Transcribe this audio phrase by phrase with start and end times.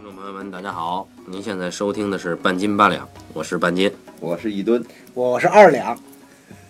[0.00, 1.06] 听众朋友们，大家好！
[1.26, 4.82] 您现在收听的是半斤八两，我是半斤，我是一吨，
[5.12, 5.94] 我是二两，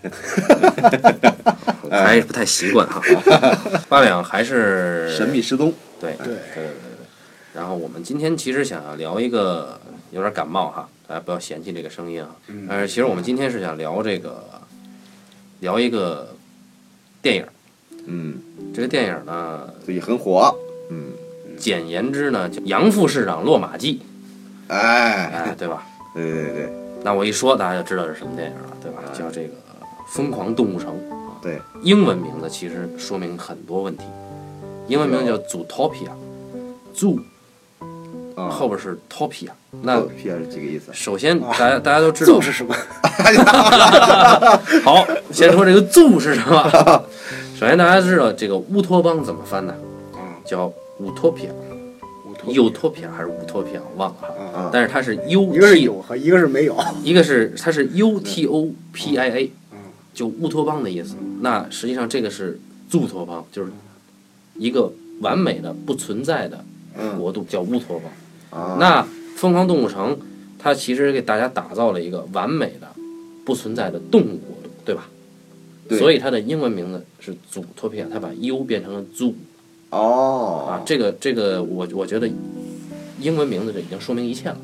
[1.88, 3.00] 还不太习惯哈。
[3.88, 5.72] 八两还是神秘失踪。
[6.00, 7.06] 对对对对对对。
[7.54, 12.34] 然后我们今天其实想要聊一个有点感冒哈，大家不要嫌弃这个声音啊。
[12.68, 14.42] 但是其实我们今天是想聊这个，
[15.60, 16.34] 聊一个
[17.22, 17.46] 电影。
[18.06, 18.40] 嗯，
[18.74, 20.52] 这个电影呢，最近很火。
[21.60, 24.00] 嗯，简言之呢，叫《杨副市长落马记》，
[24.72, 25.82] 哎，哎，对吧？
[26.14, 29.02] 对对对对那我一说，大家就知道是什么电影了，对吧？
[29.12, 29.48] 叫这个
[30.08, 30.90] 《疯狂动物城》。
[31.42, 34.04] 对，英文名字其实说明很多问题。
[34.88, 37.18] 英文名字叫 Zootopia，Zoo
[38.34, 39.50] 啊，后边是 Topia。
[39.82, 40.90] 那 P 是几个意思？
[40.92, 42.74] 首先大家大家都知道揍，是什么？
[44.84, 47.04] 好，先说这个 Zoo 是什么。
[47.58, 49.72] 首先大家知道这个乌托邦怎么翻的，
[50.12, 50.70] 啊，叫
[51.00, 51.40] 乌托邦
[52.46, 54.20] Utopia 还是 Utopia 我忘了
[54.52, 54.70] 哈。
[54.72, 56.76] 但是它是 U，一个是有和一个是没有。
[57.02, 59.78] 一个是它是 U T O P I A，嗯
[60.14, 61.16] 就乌托邦的意思。
[61.40, 63.70] 那实际上这个是驻托邦，就是
[64.54, 66.64] 一个完美的不存在的
[66.96, 68.60] 嗯国度，叫乌托邦。
[68.62, 70.18] 啊，那疯狂动物城，
[70.58, 72.88] 它其实给大家打造了一个完美的
[73.44, 75.08] 不存在的动物国度，对吧？
[75.88, 79.34] 对所以它的英文名字是祖托皮亚，它把 U 变成了 zoo
[79.90, 82.28] 哦啊，这个这个我我觉得
[83.20, 84.56] 英文名字这已经说明一切了，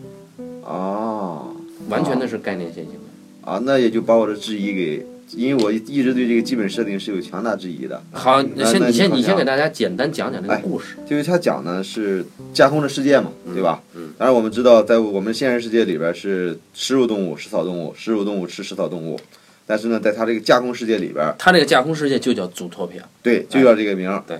[0.63, 1.55] 哦
[1.89, 3.51] 完全的是概念先行的。
[3.51, 8.03] 啊，那也就把我的质疑给，因为我一直对这个基本设定是有强大质疑的。
[8.11, 10.97] 好，那那先你先你先给大家简单讲讲这个哎故事。
[11.07, 13.81] 就是他讲的是架空的世界嘛，对吧？
[13.95, 14.11] 嗯。
[14.19, 19.21] 当然我们知道，在我们现实世界里边是食肉动物、食草动物，食肉动物吃食草动物。
[19.65, 24.23] 但是呢，在他这个架空世界里边，他这个架空世界就叫祖托皮亚，对，就叫这个名儿。
[24.27, 24.39] 对。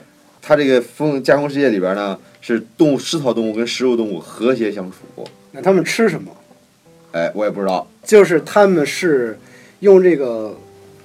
[0.49, 5.27] 它这个风加工世界里边呢，是动物食草动物跟食肉动物和谐相处。
[5.51, 6.31] 那他们吃什么？
[7.11, 7.85] 哎，我也不知道。
[8.05, 9.37] 就是他们是
[9.81, 10.57] 用这个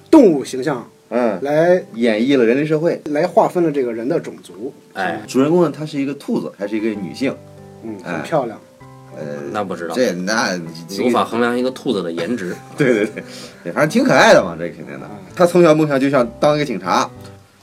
[0.08, 3.00] 动物形象嗯，来演绎了人类社会。
[3.06, 4.72] 来划分了这个人的种族。
[4.92, 7.34] 哎，主人公呢，她是一个兔子，还是一个女性？
[7.82, 8.56] 嗯，哎很漂亮。
[9.16, 10.56] 呃，那不知道，这那
[10.88, 12.54] 这无法衡量一个兔子的颜值。
[12.78, 13.24] 对对对，
[13.64, 15.10] 对，反正挺可爱的嘛，这肯定的。
[15.34, 17.10] 他从小梦想就想当一个警察，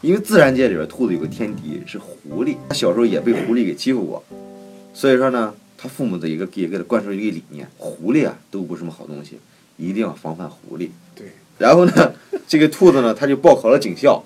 [0.01, 4.23] 因为自然界里边兔子有个天敌是狐狸，他小时候也被狐狸给欺负过，
[4.93, 9.39] 所以说呢，他父母的一个给给他灌输一个理念，狐狸啊都不是什么好东西，
[9.75, 10.89] 一定要防范狐狸。
[11.13, 11.27] 对。
[11.57, 12.13] 然后呢，
[12.47, 14.23] 这个兔子呢，他就报考了警校，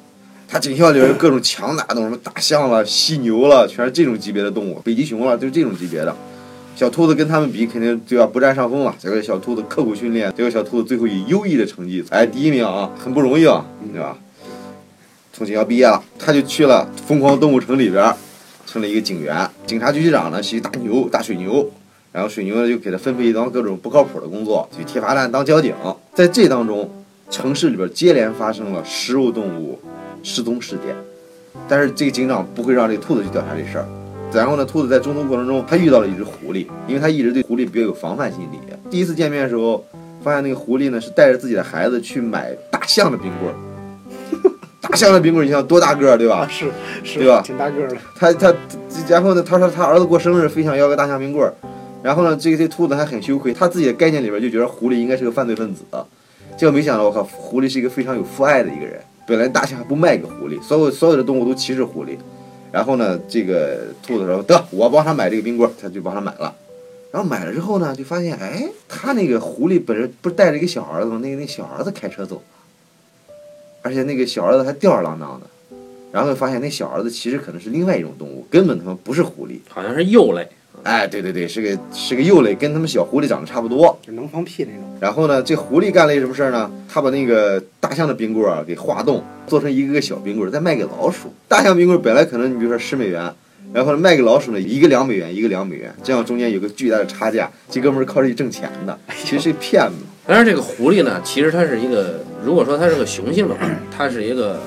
[0.47, 6.15] 他警校里边有各种强大的动物，什么大象了、犀牛了，全是这种级别的动物，北极熊了，都是这种级别的。
[6.75, 8.95] 小兔子跟他们比，肯定就要不占上风了。
[8.99, 14.15] 结果小兔子刻苦训练，结果小兔子最后以优异的成绩，哎，第一名啊，很不容易啊，对吧？
[15.35, 18.13] 从警校毕业了，他就去了疯狂动物城里边，
[18.67, 19.49] 成了一个警员。
[19.65, 21.67] 警察局局长呢是一大牛，大水牛。
[22.11, 25.73] 然后水牛呢就给他分配一帮各种不靠谱的工作，去贴罚单当交警。
[26.13, 26.87] 在这当中，
[27.31, 29.79] 城市里边接连发生了食肉动物
[30.21, 30.95] 失踪事件，
[31.67, 33.87] 但是这个警长不会让这个兔子去调查这事儿。
[34.31, 38.59] 然后呢，兔子在中途过程中，他遇到了一只狐狸，因为他一直对狐狸比较有防范心理。
[38.91, 39.83] 第一次见面的时候，
[40.23, 43.57] 发现那个狐狸呢是带着自己的孩子去买大象的冰棍儿。
[44.83, 46.47] 大象的冰棍儿，你想多大个儿，对吧啊，？
[46.51, 46.69] 是
[47.03, 47.95] 是，对吧挺大个儿的。
[48.15, 48.53] 他他，
[49.07, 51.53] 然后呢，他说他儿子过生日，非想要个大象冰棍儿。
[52.03, 55.83] 然后呢，这个这兔子还很羞愧，他自己的概念里边就觉得狐狸应该是个犯罪分子，
[56.57, 58.99] 结果没想到，我靠，狐狸是一个非常有父爱的一个人。
[59.25, 62.17] 本来大象还不卖给狐狸，所有所有的动物都歧视狐狸。
[62.73, 66.53] 然后呢，这个兔子说得我帮他买这个冰棍儿，他就帮他买了。
[67.09, 71.19] 然后买了之后呢，就发现哎，他那个狐狸本身不是带着一个小儿子吗？
[71.23, 72.41] 那个那小儿子开车走了，
[73.83, 75.45] 而且那个小儿子还吊儿郎当的。
[76.11, 79.57] 然后就发现那小儿子其实可能是另外一种动物，根本他妈不是狐狸。
[79.67, 80.47] 好像是鼬类，
[80.83, 83.97] 哎，对对对，是个是个鼬类，跟他们小狐狸长得差不多。
[84.05, 84.83] 就能放屁那种。
[84.99, 86.71] 然后呢，这狐狸干了一什么事儿呢？
[86.87, 91.33] 他把那个大象的冰棍儿啊给化冻，做成一个个小冰棍儿，再卖给老鼠。
[91.47, 93.33] 大象冰棍儿本来可能你比如说十美元，
[93.73, 97.51] 然后呢卖给老鼠呢一个两美元，一个两美元，这样中间有个巨大的差价。
[97.69, 99.95] 这哥们儿靠这挣钱的， 其实是个骗子。
[100.25, 104.59] 当然这个狐狸呢，其实它是一个，如果说它是个雄性的话，它是一个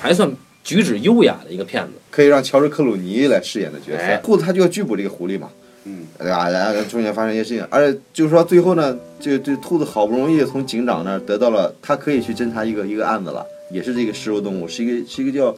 [0.00, 0.30] 还算
[0.62, 1.92] 举止优雅的一个骗子。
[2.10, 5.48] 可以让乔治克鲁尼来饰演的角色哎，兔子他就要拘捕这个狐狸嘛，
[5.84, 6.50] 嗯，对吧？
[6.50, 15.54] 然后中间发生一些事情，而且就是说最后呢，这这兔子好不容易从警长那儿得到了，他可以去侦查一个一个案子了，也是这个食肉动物，是一个是一个叫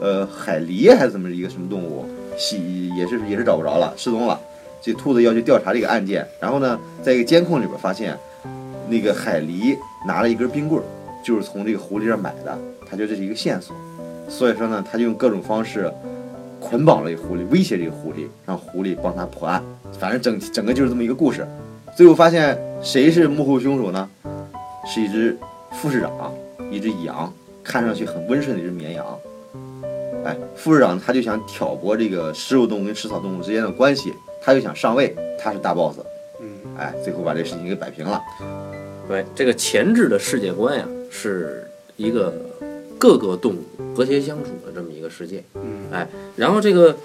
[0.00, 2.04] 呃海狸还是怎么一个什么动物，
[2.36, 4.40] 系也是也是找不着了，失踪了。
[4.82, 8.16] 这兔子要去调查这个案件，然后呢，在一个监控里边发现，
[8.88, 9.76] 那个海狸
[10.06, 10.80] 拿了一根冰棍，
[11.24, 12.56] 就是从这个狐狸这买的，
[12.88, 13.74] 他觉得这是一个线索，
[14.28, 15.92] 所以说呢，他就用各种方式
[16.60, 19.62] 捆绑了这个狐狸，威胁这个狐狸，让狐狸帮他破案。
[19.98, 21.46] 反正整整个就是这么一个故事。
[21.96, 24.08] 最后发现谁是幕后凶手呢？
[24.86, 25.36] 是一只
[25.72, 26.32] 副市长，
[26.70, 27.32] 一只羊，
[27.64, 29.04] 看上去很温顺的一只绵羊。
[30.26, 34.12] 哎，副市长他就想挑拨这个食肉动物跟食草动物之间的关系，
[34.42, 35.98] 他就想上位，他是大 boss。
[36.40, 38.20] 嗯，哎，最后把这事情给摆平了。
[39.06, 41.64] 对，这个前置的世界观呀，是
[41.96, 42.34] 一个
[42.98, 45.40] 各个动物和谐相处的这么一个世界。
[45.54, 46.96] 嗯，哎，然后这个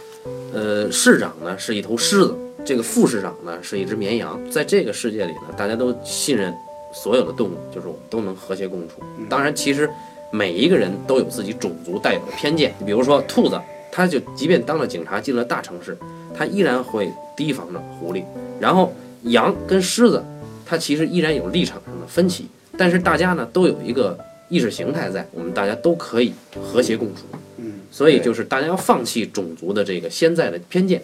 [0.51, 2.35] 呃市长呢是一头狮子，
[2.65, 6.51] 这个副市长呢是一只绵羊，在这个世界里呢，大家都信任
[6.91, 8.95] 所有的动物，就是我们都能和谐共处。
[9.29, 9.88] 当然，其实
[10.31, 13.60] 每一个人都有自己种族带有的偏见，比如说兔子，
[13.92, 15.98] 它就即便当了警察进了大城市，
[16.33, 18.24] 它依然会提防着狐狸。
[18.60, 18.94] 然后
[19.24, 20.24] 羊跟狮子，
[20.66, 22.48] 它其实依然有立场上的分歧，
[22.78, 24.18] 但是大家呢都有一个
[24.50, 27.24] 意识形态在，我们大家都可以和谐共处。
[27.57, 31.04] 嗯，所以就是大家要放弃种族的这个现在的偏见，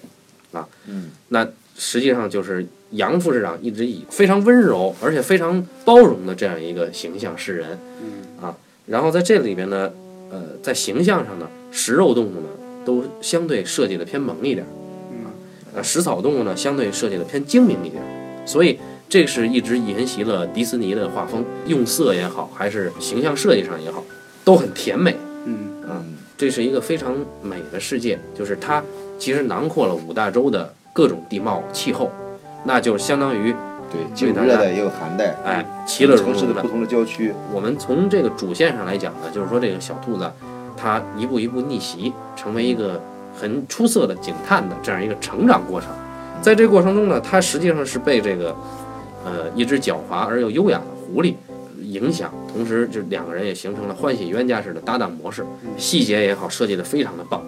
[0.52, 1.48] 啊，嗯，那
[1.78, 8.27] 实际上就是杨副市长一直以非常温柔而且非常包容的这样一个形象示人，嗯，啊，
[8.88, 9.92] 然后在这里边呢，
[10.32, 12.48] 呃，在形象上呢，食肉动物呢
[12.86, 14.66] 都相对设计的偏萌一点，
[15.24, 15.28] 啊，
[15.76, 18.02] 呃，食草动物呢相对设计的偏精明一点，
[18.46, 18.80] 所以
[19.10, 24.04] 这是一直沿袭了迪士尼的画风，用色也好，还是形象设计上也好，
[24.46, 25.16] 都很甜美。
[25.46, 28.82] 嗯，嗯，这是一个非常美的世界，就是它
[29.20, 32.10] 其实囊括了五大洲的各种地貌气候，
[32.64, 33.54] 那就相当于
[33.92, 36.68] 对，既有热带也有寒带，哎其乐融融的城市的不。
[36.68, 37.34] 同的郊区。
[37.54, 40.30] 我们从这个主线上来讲呢，就是说这个小兔子，
[40.76, 43.02] 它一步一步逆袭，成为一个
[43.34, 45.90] 很出色的警探的这样一个成长过程。
[46.42, 48.56] 在这个过程中呢，它实际上是被这个
[49.24, 51.34] 呃一只狡猾而又优雅的狐狸
[51.82, 55.46] 影响，同时就两个人也形成了欢喜冤家式的搭档模式，
[55.78, 57.42] 细节也好，设计的非常的棒。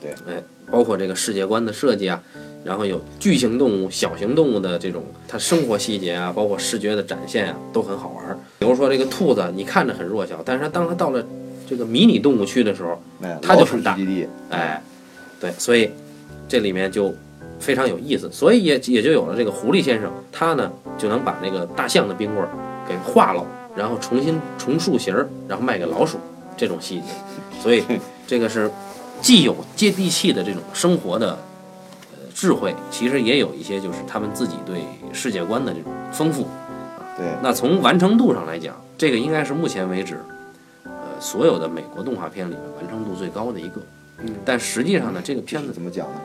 [0.00, 2.22] 对，哎，包括这个世界观的设计啊，
[2.66, 8.36] 然后有巨型动物、小型动物的这种它生活细节啊，包括视觉的展现啊，都很好玩儿。
[8.58, 11.24] 比如说这个兔子，你看着很弱小，但是它当它到了
[11.68, 13.00] 这个迷你动物区的时候，
[13.40, 13.96] 它就很大。
[14.50, 14.82] 哎，
[15.40, 15.90] 对，所以
[16.48, 17.14] 这里面就
[17.60, 22.50] 非常有意思，所以也也就有了这个狐狸先生，他呢就能把那个大象的冰棍儿
[22.88, 23.46] 给化了，
[23.76, 26.18] 然后重新重塑形儿，然后卖给老鼠
[26.56, 27.06] 这种细节，
[27.62, 27.82] 所以
[28.26, 28.70] 这个是
[29.20, 31.38] 既有接地气的这种生活的呃
[32.36, 36.46] 智慧，其实也有一些就是他们自己对世界观的这种丰富。
[37.16, 40.18] 对，那从完成度上来讲，这个应该是目前为止，
[40.84, 43.80] 呃，所有的美国动画片里面完成度最高的一个。
[44.18, 46.20] 嗯，但实际上呢，这个片子怎么讲呢？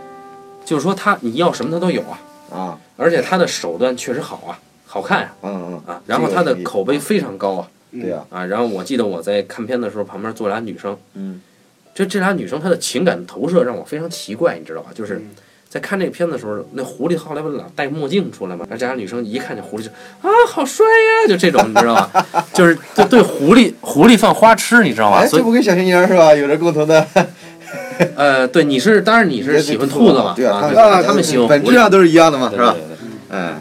[0.65, 2.19] 就是说它你要什么它都有啊，
[2.53, 5.33] 啊，而且它的手段确实好啊，好看啊。
[5.43, 5.93] 嗯嗯。
[5.93, 7.69] 啊，然后它的口碑非常高啊。
[7.93, 11.41] 对啊，啊，然后我记得我在看片的时候，旁边坐俩女生，嗯，
[11.95, 14.91] 这这俩女生她的情感投射让我非常奇怪，你知道吧？
[14.93, 15.29] 就是嗯
[15.71, 19.89] 在看这个片子的时候，那狐狸后来不老戴墨镜出来嘛，然后这俩女生一看见狐狸就
[20.21, 22.25] 啊好帅呀，就这种你知道吧？
[22.53, 25.19] 就是就对狐狸狐狸犯花痴，你知道吧？
[25.19, 26.35] 哎，所以这不跟小青年是吧？
[26.35, 27.07] 有着共同的，
[28.17, 30.33] 呃，对，你是当然你是喜欢兔子嘛？
[30.35, 32.87] 对啊，对他他们喜欢本质上都是一样的嘛，是吧对对？
[32.87, 32.97] 对
[33.29, 33.59] 对哎，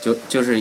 [0.00, 0.56] 就就是，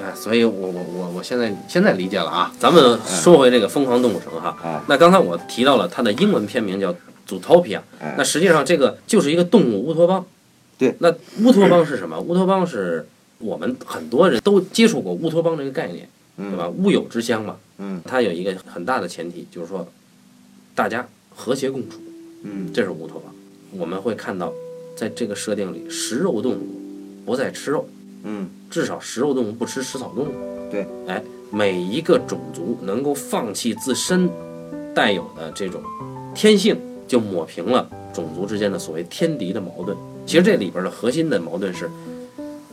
[0.00, 2.52] 哎，所以我我我我现在现在理解了啊。
[2.60, 6.92] 咱们说回这个《疯狂动物城》哈，啊，那刚才我提到了它的英文片名叫
[7.28, 10.24] 《Zootopia》，哎那实际上这个就是一个动物乌托邦。
[10.78, 12.18] 对，那乌托邦是什么？
[12.20, 13.04] 乌托邦是
[13.38, 16.68] 我们很多人都接触过乌托邦这个概念，对吧？
[16.68, 19.86] 乌有之乡嘛，嗯它有一个很大的前提，就是说
[20.74, 21.98] 大家和谐共处，
[22.44, 23.34] 嗯这是乌托邦。
[23.72, 24.52] 我们会看到，
[24.96, 26.80] 在这个设定里，食肉动物
[27.26, 27.88] 不再吃肉，
[28.22, 30.32] 嗯至少食肉动物不吃食草动物。
[30.70, 34.30] 对，哎，每一个种族能够放弃自身
[34.94, 35.82] 带有的这种
[36.34, 36.76] 天性，
[37.08, 39.96] 就抹平了种族之间的所谓天敌的矛盾。
[40.28, 41.90] 其实这里边的核心的矛盾是，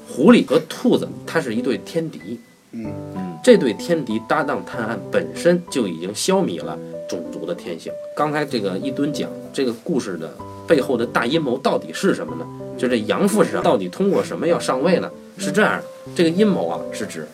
[0.10, 2.38] 狐狸和兔子它是一对天敌，
[2.74, 2.86] 嗯
[3.16, 7.94] 嗯这对天敌搭档探案本身就已经消弭了种族的天性。
[8.14, 10.36] 刚才这个一吨讲这个故事的
[10.68, 12.46] 背后的大阴谋到底是什么呢？
[12.78, 15.10] 就这杨副市长到底通过什么要上位呢？
[15.38, 15.84] 是这样的，
[16.14, 17.26] 这个阴谋啊是指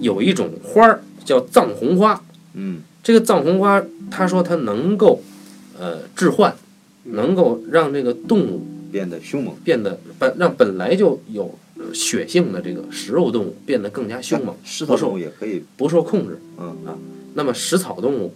[0.00, 2.22] 有一种花儿叫藏红花，
[2.52, 5.22] 嗯这个藏红花他说它能够
[5.80, 6.54] 呃致幻，
[7.04, 16.38] 能够让这个动物变得凶猛，变得本让本来就有呃血性的这个食肉动物变得更加凶猛，食草动物也可以，不受控制。
[16.58, 16.76] 嗯
[17.34, 18.34] 那么食草动物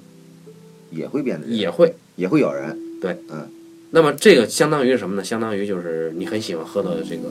[0.90, 1.94] 也会变得也会。
[2.16, 3.46] 也会咬人，对，嗯
[3.90, 5.22] 那么这个相当于是什么呢？
[5.22, 7.24] 相当于就是你很喜欢喝的这个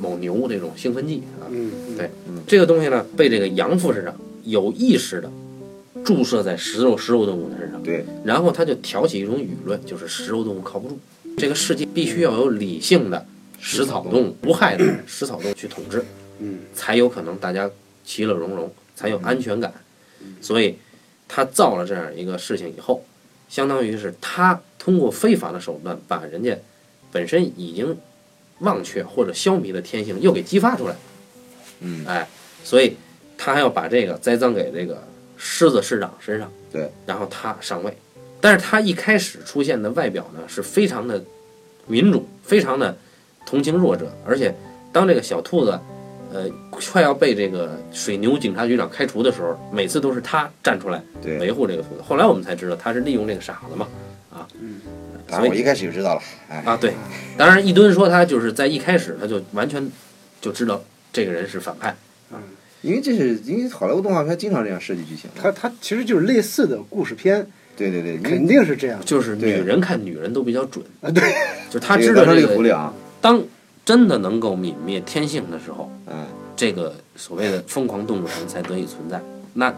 [0.00, 1.44] 某牛这种兴奋剂啊。
[1.50, 2.08] 嗯，对
[2.46, 5.30] 这个东西呢，被这个杨副市长有意识的
[6.02, 10.98] 注射在食肉食肉动物的身上，对，然后他就挑起一种舆论，就是食肉动物靠不住。
[11.36, 13.26] 这个世界必须要有理性的
[13.60, 16.04] 食草动物、无害的食草动物去统治，
[16.38, 17.70] 嗯，才有可能大家
[18.04, 19.72] 其乐融融，才有安全感。
[20.40, 20.78] 所以，
[21.28, 23.04] 他造了这样一个事情以后，
[23.48, 26.56] 相当于是他通过非法的手段把人家
[27.12, 27.96] 本身已经
[28.60, 30.96] 忘却或者消弭的天性又给激发出来。
[31.80, 32.28] 嗯，哎，
[32.62, 32.96] 所以
[33.36, 35.02] 他还要把这个栽赃给这个
[35.36, 36.50] 狮子市长身上。
[36.72, 37.96] 对，然后他上位，
[38.44, 41.24] 但是他一开始出现的外表呢是非常的
[41.86, 42.94] 民主，非常的
[43.46, 44.54] 同情弱者，而且
[44.92, 45.80] 当这个小兔子，
[46.30, 52.02] 呃，快要被这个水牛警察局长开除的时候，每次都是他站出来对，维护这个兔子。
[52.06, 53.88] 后来我们才知道他是利用这个傻子嘛，
[54.30, 54.46] 啊
[55.30, 56.92] 所以我一开始就知道了，哎，啊，对，
[57.38, 59.90] 当然一吨说他就是在一开始他就完全
[60.42, 61.96] 就知道这个人是反派，
[62.82, 71.10] 因为这是因为好莱坞动画片经常这样设计剧情的，它它其实就是类似的故事片，对对对，肯定是这样就是女人看女人都比较准，啊。
[71.10, 71.22] 对，
[71.68, 73.42] 就是他知道这个这个狐狸啊，当
[73.84, 76.24] 真的能够泯灭天性的时候，嗯，
[76.56, 79.20] 这个所谓的疯狂动物城才得以存在。
[79.54, 79.74] 那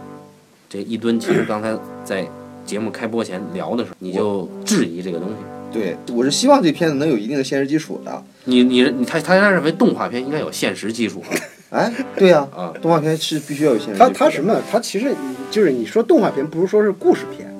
[0.68, 2.26] 这一吨其实刚才在
[2.64, 5.34] 节目开播前聊的时候，你就质疑这个东西。
[5.72, 11.22] 对，我是希望这片子能有一定的现实基础的，你你你他他他认为动画片应该有现实基础
[11.70, 14.18] 哎，对呀、啊，动画片是必须要有现实基它础的。
[14.18, 14.62] 它什么？
[14.70, 15.12] 他其实
[15.50, 17.52] 就是你说动画片，不如说是故事片，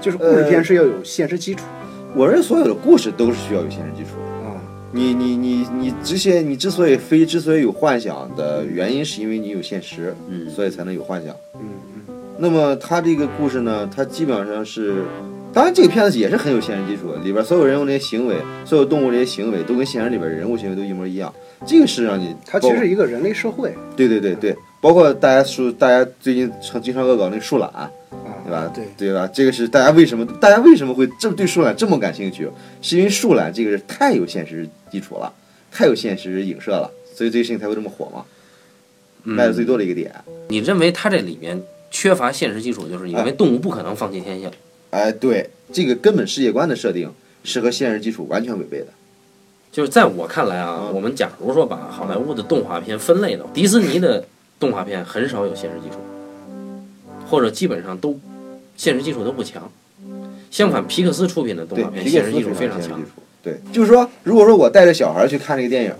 [0.00, 1.64] 就是故事片呃是要有现实基础
[2.14, 4.48] 我认为所有的故事都是需要有现实基础的。
[4.48, 4.60] 啊。
[4.92, 11.34] 你你你你这些你之所以非之所以有幻想的原因，是因为你有现实，嗯所以才能有幻想。
[11.54, 11.60] 嗯
[12.08, 15.02] 嗯，那么它这个故事呢，它基本上是，
[15.52, 21.30] 当然这个片子也是很有现实基础的，里边所有人物这些行为，所有动物这些行为都跟现实里边人物行为都一模一样。
[21.66, 27.90] 这个是让你它其实是一个人类社会对对对对，包括大家说大家最近常经常恶搞那个树懒，啊，
[28.46, 28.72] 对吧？
[28.74, 29.28] 对，对吧？
[29.32, 32.48] 这个是大家为什么大家为什么会这么对树懒这么感兴趣？
[32.80, 35.32] 是因为树懒这个是太有现实基础了，
[35.70, 38.24] 太有现实影射了，所以这个事情才会这么火嘛，
[39.24, 40.14] 卖的最嗯，多的一个点。
[40.48, 41.60] 你认为它这里面
[41.90, 44.50] 缺乏现实基础，就是因为动物不可能放弃天性。
[44.90, 47.12] 哎，对，这个根本世界观的设定
[47.42, 48.86] 是和现实基础完全违背的。
[49.72, 54.24] 就是在我看来啊，嗯我们假如说把好莱坞的动画片分类的话，迪士尼的
[54.58, 55.96] 动画片很少有现实基础，
[57.28, 58.18] 或者基本上都
[58.76, 59.62] 现实技术都不强。
[60.50, 63.00] 相反，皮克斯出品的动画，片现实技术非常强。
[63.42, 65.96] 对，就是说，如果说我带着小孩去看这个电影了，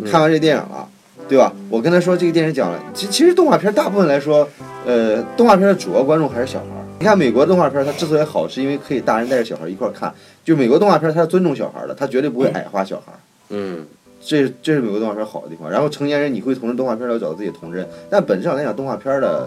[0.00, 0.88] 嗯看完这电影了，
[1.28, 1.52] 对吧？
[1.68, 4.48] 我跟他说这个电影讲了，其其实动画片大部分来说，
[4.84, 6.84] 呃，动画片的主要观众还是小孩儿。
[6.98, 10.12] 你看美国动画片，它之所以好，是因为可以大人带着小孩一块儿看。
[10.44, 13.18] 就美国动画片，它是尊重小孩儿的，它绝对不会矮化小孩儿。
[13.50, 13.84] 嗯，
[14.24, 15.70] 这这是美国动画片好的地方。
[15.70, 19.46] 然后成年人你会从这动画片里找到自己的童真，但本质上来讲，动画片的，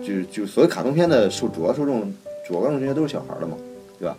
[0.00, 2.12] 就是就所谓卡通片的受主要受众、
[2.46, 3.56] 主要观众群都是小孩儿的嘛，
[3.98, 4.16] 对吧？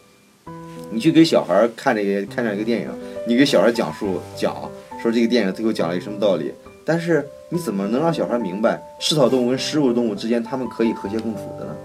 [0.91, 2.89] 你去给小孩儿看这个看这样一个电影，
[3.27, 4.55] 你给小孩儿讲述讲
[5.01, 6.53] 说这个电影最后讲了一个什么道理，
[6.85, 11.75] 但是你怎么能让小孩儿明白食草动物跟食肉动物之间他们可以和谐共处的呢？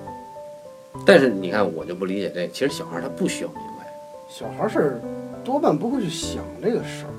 [1.07, 3.87] 但是你看，我就不理解这，其实小孩儿他不需要明白。
[4.29, 5.01] 小孩是
[5.43, 7.13] 多半不会去想这个事儿，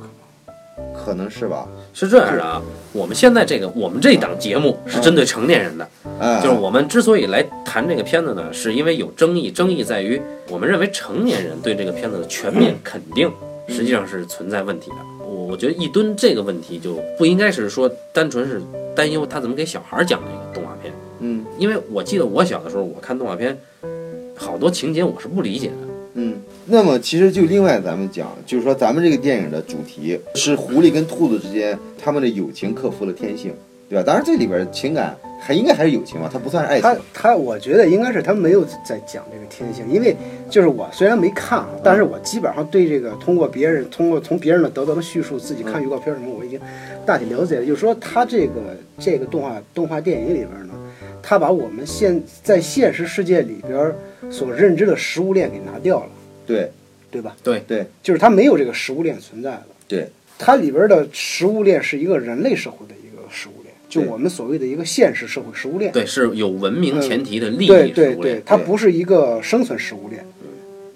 [0.94, 1.68] 可能是吧？
[1.94, 2.62] 是这样的啊，
[2.94, 5.88] 我们现在这个我们这档节目是针对成年人的，
[6.20, 13.30] 哎，就是我们之所以来谈这个片子呢，是因为有争议，争议在于我们认为成年人对这个片子的全面肯定
[13.68, 14.96] 实际上是存在问题的。
[15.26, 18.62] 我我觉得一吨这个问题就不应该是说单纯是
[18.96, 23.58] 担忧他怎么给小孩讲这个动画片，嗯因为我记得我小的时候我看动画片，
[24.36, 25.91] 好多情节我是不理解的。
[26.14, 33.54] 嗯，那么其实就另外咱们讲，就是说咱们这个电影的主题是狐狸跟兔子之间他们的友情克服了天性，
[33.90, 34.04] 对吧？
[34.06, 37.04] 当然这里边情感还应该还是友情嘛，它不算是爱他情。
[37.14, 40.16] 他，我觉得应该是他没有在讲这个天性，因为
[40.50, 46.60] 就是我虽然没看啊，但是我基本上对这个通过别人通过从别人的得到的叙述，自己看预告片什么，我已经
[47.06, 47.66] 大体了解了。
[47.66, 50.74] 就是说他这个这个动画动画电影里边呢，
[51.22, 53.94] 他把我们现在现实世界里边
[54.30, 56.10] 所认知的食物链给拿掉了，
[56.46, 56.72] 对
[57.10, 57.36] 对吧？
[57.44, 59.66] 对对就是它没有这个食物链存在了。
[59.88, 60.08] 对，
[60.40, 65.92] 它里边的食物链是一个人类社会的一个食物链，就我们所谓的一个现实社会食物链。
[65.92, 70.26] 对，是有文明前提的利益对对食物链对，它不是一个生存食物链，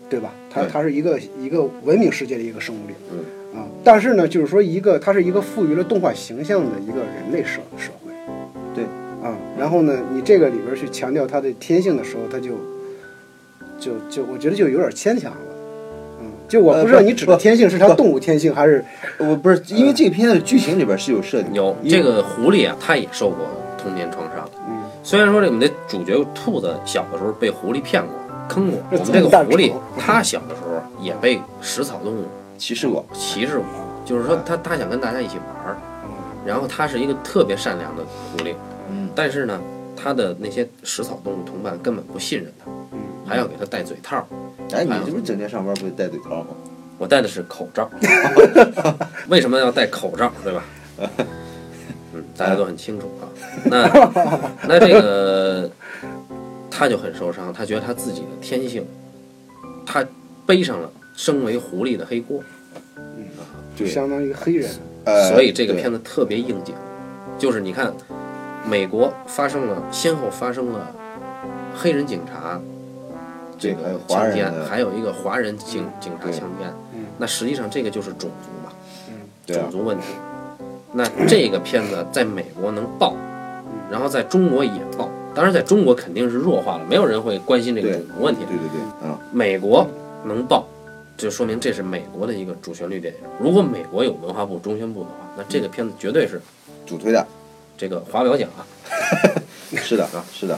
[0.10, 0.34] 对吧？
[0.50, 2.98] 它它是一个一个文明世界的一个生物链。
[3.12, 3.20] 嗯
[3.60, 8.12] 啊，但是呢，就是说一个它是一个赋予了动画形象的一个人类社社会。
[9.58, 12.52] 然后呢，你这个里边去强调它的天性的时候，它就
[13.80, 15.38] 就就我觉得就有点牵强了。
[16.20, 18.84] 嗯，就我不知道你指的天性是它动物天性还是
[19.18, 21.54] 我不是因为这个片子剧情里边是有设定。
[21.54, 23.40] 有这个狐狸啊，它也受过
[23.78, 24.50] 童年创伤。
[24.68, 24.84] 嗯。
[25.04, 28.12] 虽然说这我们的主角兔子小的时候被狐狸骗过、
[28.50, 32.24] 坑过，我们这个狐狸它小的时候也被食草动物
[32.58, 33.66] 歧视过，歧视过，
[34.04, 35.78] 就是说它它想跟大家一起玩儿，
[36.44, 38.75] 然后它是一个特别善良的狐狸，嗯，
[39.16, 39.60] 但是呢，
[39.96, 42.70] 他的那些食草动物同伴根本不信任他，
[43.30, 44.28] 还要给他戴嘴套。
[44.74, 46.48] 哎，你这不是整天上班不是戴嘴套吗？
[46.98, 47.90] 我戴的是口罩，
[49.30, 50.64] 为什么要戴口罩，对吧？
[52.14, 53.28] 嗯， 大家都很清楚啊。
[53.66, 53.88] 那
[54.68, 55.70] 那这个
[56.72, 58.86] 他就很受伤，他觉得他自己的天性，
[59.86, 60.06] 他
[60.46, 62.42] 背上了身为狐狸的黑锅，
[63.78, 64.70] 对相当于黑人，
[65.04, 66.74] 呃，所以这个片子特别应景，
[67.38, 67.94] 就是你看，
[68.68, 70.92] 美国发生了先后发生了
[71.76, 72.60] 黑人警察
[73.58, 76.34] 这对还有个强奸，华人的还有一个华人警警察对。
[76.34, 76.68] 强奸。
[76.94, 78.72] 嗯，那实际上这个就是种族嘛，
[79.46, 80.08] 种，族问题。
[80.92, 83.14] 那这个片子在美国能爆，
[83.92, 88.58] 然后在中国也爆，当然在中国肯定是弱化了，没有人会关心这个种族问题对。
[88.58, 89.86] 对对，啊，美国
[90.24, 90.66] 能爆，
[91.18, 93.20] 就说明这是美国的一个主旋律电影。
[93.40, 96.42] 如果美国有文化部、中宣部的话，那这个片子绝对是
[96.86, 97.26] 主推的，
[97.78, 98.66] 这个华表奖啊。
[99.84, 100.58] 是的啊，是的。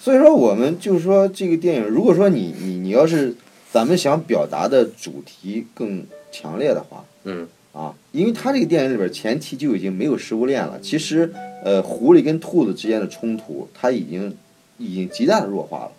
[0.00, 3.34] 所以说，我们就是说，这个电影，如果说你你你要是
[3.72, 10.78] 咱们想表达的主题更强烈的话，嗯，啊，因为他这个电影里边前期就已经没有食物链了。
[10.80, 11.32] 其实，
[11.64, 14.36] 呃，狐狸跟兔子之间的冲突，它已经
[14.78, 15.92] 已经极大的弱化了。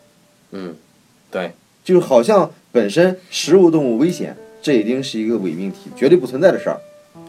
[0.51, 0.75] 嗯，
[1.29, 1.51] 对，
[1.83, 6.79] 就是好像本身食物动物危险，这已经是一个伪命题，绝对不存在的事儿。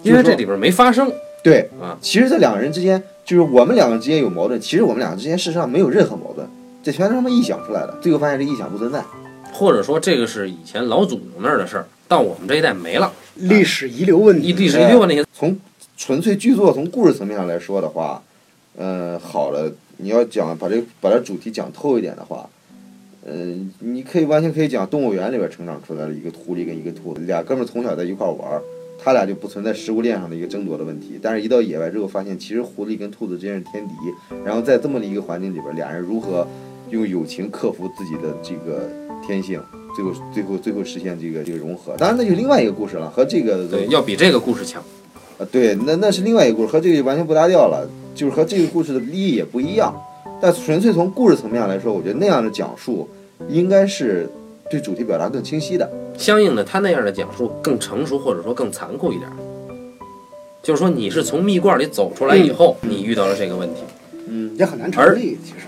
[0.02, 1.12] 因为这里边没发生。
[1.42, 6.46] 对啊，其实这两个人之间，就是我们两个之间有矛盾，其实我们两个之间事实上没有任何矛盾，
[6.82, 7.96] 这全是他们臆想出来的。
[8.02, 9.02] 最后发现这臆想不存在。
[9.50, 14.52] 或者说这个是以前老祖宗那儿的事儿，到我们这一代没了，历史遗留问题。
[14.52, 15.58] 历史遗留那些从
[15.96, 18.22] 纯粹剧作从故事层面上来说的话，
[18.76, 22.48] 呃，好了，你要讲把这把这主题讲透一点的话，
[23.26, 23.34] 呃，
[23.80, 28.62] 你可以完全可以讲动物园里边成长出来的一个狐狸跟一个兔子，俩哥们儿从小在一块儿玩儿，
[29.02, 31.18] 他俩就不存在食物链上的一个争夺的问题。
[31.22, 33.94] 但是，一到野外之后，发现其实狐狸跟兔子之间是天敌，
[34.44, 36.46] 然后在这么的一个环境里边，俩人如何
[36.90, 38.90] 用友情克服自己的这个
[39.26, 39.60] 天性。
[39.96, 41.96] 最后，最后，最后实现这个这个融合。
[41.96, 44.82] 当然，那就另外一个故事了，和这个对，要比这个故事强。
[45.38, 49.94] 啊，对，那那是另外一个故事，和这个就完全不搭调了，就是和这个故事的利益也不一样。
[50.40, 53.08] 但纯粹从故事层面来说，我觉得那样的讲述
[53.48, 54.28] 应该是
[54.70, 55.90] 对主题表达更清晰的。
[56.16, 59.36] 相应的，他那样的讲述更成熟，或者说更残酷一点儿。
[60.62, 63.80] 就是说，你是从蜜罐里走出来以后，你遇到了这个问题。
[64.26, 65.66] 嗯，也很难成立，其实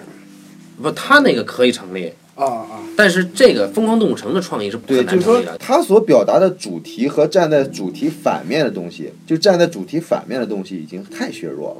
[0.83, 5.59] 不，他那个可以成立，啊啊，但是这个《疯狂动物城》的创意是不对，很就是说难成立的。
[5.59, 11.77] 他所表达的主题和站在主题反面的东西，就站在主题反面的东西已经太削弱了。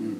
[0.00, 0.16] 嗯，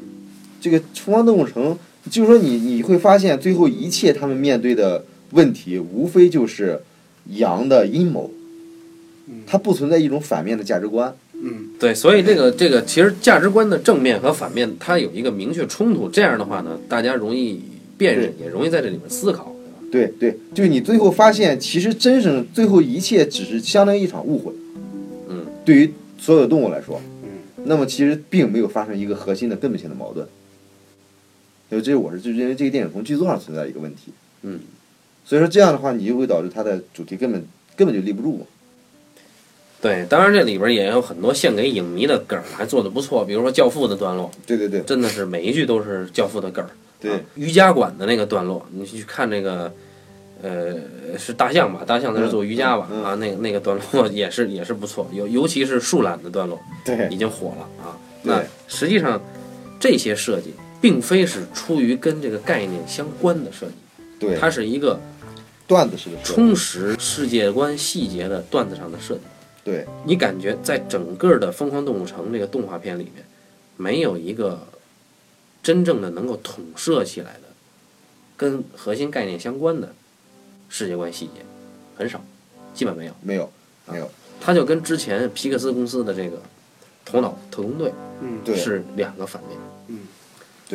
[0.60, 1.76] 这个《疯狂动物城》，
[2.12, 5.04] 就是说你你会发现，最后一切他们面对的
[5.35, 6.81] 问题，无非就是
[7.27, 8.31] 羊的阴谋。
[9.47, 11.14] 它不存在一种反面的价值观。
[11.33, 16.09] 嗯，对，所以这个这个其实价值观的正面和反面，它有一个明确冲突。
[16.09, 17.61] 这样的话呢，大家容易
[17.97, 19.55] 辨认，也容易在这里面思考。
[19.90, 24.53] 对对，就是你最后发现，其实真正最后一切只是相当于一场误会。
[25.29, 27.29] 嗯，对于所有的动物来说，嗯，
[27.64, 30.27] 那么其实并没有发生一个核心的根本性的矛盾。
[31.70, 34.12] 所以这我是就认为这个电影从剧作上存在一个问题。
[34.42, 34.61] 嗯，
[35.24, 37.44] 所以说这样的话，你就会导致它的主题根本
[37.76, 38.46] 根本就立不住。
[39.80, 43.22] 对，当然这里边也有很多献给影迷的梗儿，还做得不错。
[43.24, 46.70] 比如说《教父》的段落，对对对真的是每一句都是《教父》的梗儿。
[46.98, 49.70] 对啊，瑜伽馆的那个段落，你去看那个，
[50.40, 50.76] 呃，
[51.18, 51.82] 是大象吧？
[51.87, 52.88] 大象在这做瑜伽吧？
[52.90, 57.96] 嗯嗯啊，那个那个段落也是也是不错，尤尤其是树懒的段落对已经火了啊。
[58.22, 59.20] 那实际上
[59.78, 63.74] 这些设计并非是出于跟这个概念相关的设计，
[64.18, 64.98] 对，它是一个
[65.66, 66.16] 段子式的。
[66.22, 69.20] 充实世界观细节的段子上的设计。
[69.64, 73.24] 对你感觉在整个的《疯狂动物城》这个动画片里面，
[73.79, 74.66] 没有一个
[75.62, 77.48] 真正的能够统摄起来的、
[78.37, 79.94] 跟核心概念相关的
[80.68, 81.40] 世界观细节，
[81.96, 82.22] 很少，
[82.74, 83.14] 基本没有。
[83.22, 83.50] 没有
[83.87, 86.37] 没有，它就跟之前皮克斯公司的这个
[87.07, 89.59] 《头脑特工队嗯，对》是两个反面。
[89.88, 90.00] 嗯，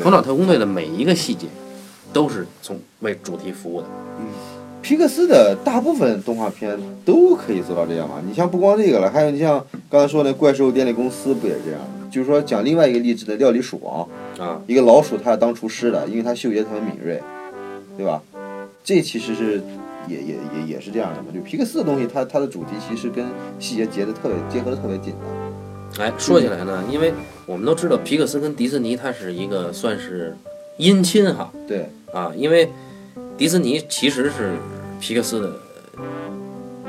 [0.04, 1.48] 头脑特工队》的每一个细节
[2.12, 3.88] 都是从为主题服务的。
[4.82, 8.16] 皮克斯的大部分动画片都可以做到这样嘛？
[8.26, 12.10] 你像不光这个了，还有你像刚才说的《怪兽电力公司》不也是这样吗？
[12.10, 14.08] 就是说讲另外一个励志的料理鼠王，
[14.40, 17.22] 啊，一个老鼠，它是当厨师的，因为它嗅觉特别敏锐，
[17.96, 18.22] 对吧？
[18.84, 19.62] 这其实是
[20.08, 21.28] 也也也也是这样的嘛。
[21.32, 23.26] 就皮克斯的东西，它它的主题其实跟
[23.60, 26.04] 细节结的特别结合的特别紧的。
[26.04, 27.14] 哎，说起来呢，因为
[27.46, 30.36] 我们都知道皮克斯跟迪士尼它是一个算是
[30.80, 32.70] 姻亲哈对啊，因为
[33.40, 34.58] 迪士尼其实是
[35.00, 35.50] 皮克斯的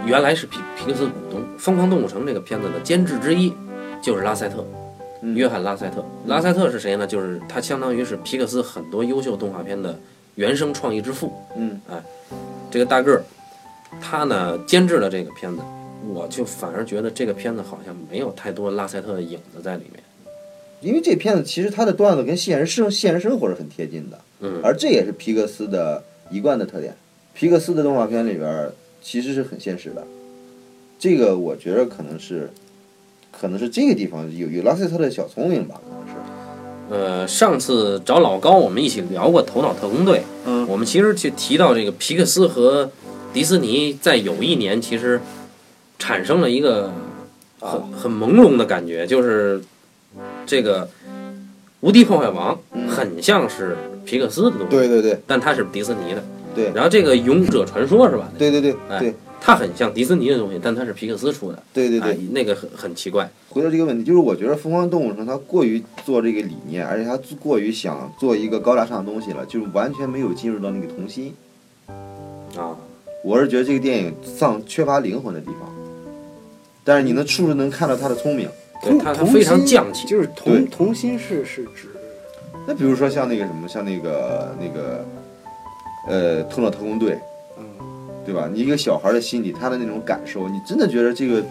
[0.04, 3.52] 原来是皮皮克斯股东，《疯狂动物城》这个片子的监制之一
[4.02, 4.66] 就是拉塞特，
[5.22, 6.04] 嗯约翰拉塞特。
[6.26, 7.06] 拉塞特是谁呢？
[7.06, 9.96] 就是他相当于是皮克斯很多优秀动画片的
[10.34, 11.32] 原生创意之父。
[11.56, 12.02] 嗯，哎
[12.68, 13.22] 这个大个儿，
[14.00, 15.62] 他呢监制了这个片子，
[16.12, 20.02] 我就反而觉得这个片子好像没有太多拉塞特的影子在里面。
[20.80, 26.96] 因为这片子其实它的段子跟现实生现实生活是很贴近的，嗯，而这也是皮克斯的一贯的特点。
[27.34, 30.06] 皮克斯的动画片里边儿其实是很现实的，
[30.98, 32.50] 这个我觉得可能是，
[33.30, 36.14] 可能是这个地方有有拉塞特的小聪明吧，可能是。
[36.90, 42.90] 呃，上次找老高我们一起聊过《头脑特工队》，嗯我们其实去提到这个皮克斯和
[43.32, 45.20] 迪斯尼在有一年其实
[46.00, 46.92] 产生了一个
[47.60, 49.62] 很很朦胧的感觉，就是
[50.44, 50.84] 这个
[51.78, 56.22] 《无敌破坏王》很像是皮克斯的东西，对对对但它是迪士尼的。
[56.54, 58.28] 对然后这个《勇者传说》是吧？
[58.36, 61.62] 对对对哎对它很像迪士尼的东西，但它是皮克斯出的。
[61.72, 63.30] 对对对哎，，那个很很奇怪。
[63.48, 71.32] 回到这个问题，就是我觉得《疯狂动物城》它过于做这个理念，而且它过于想做一个高大上的东西了，就是完全没有进入到那个童心。
[72.56, 72.76] 啊，
[73.24, 75.72] 我是觉得这个电影丧缺乏灵魂的地方，
[76.84, 78.48] 但是你能处处能看到他的聪明。
[78.82, 80.06] 对它它非常匠气。
[80.06, 81.89] 就是童童心是是指
[82.66, 85.04] 那比如说像那个什么，像那个那个，
[86.08, 87.12] 呃，《头脑特工队》，
[87.58, 87.64] 嗯，
[88.24, 88.48] 对吧？
[88.52, 91.42] 你一个小孩的心理，他的那种感受，你真的觉得这个，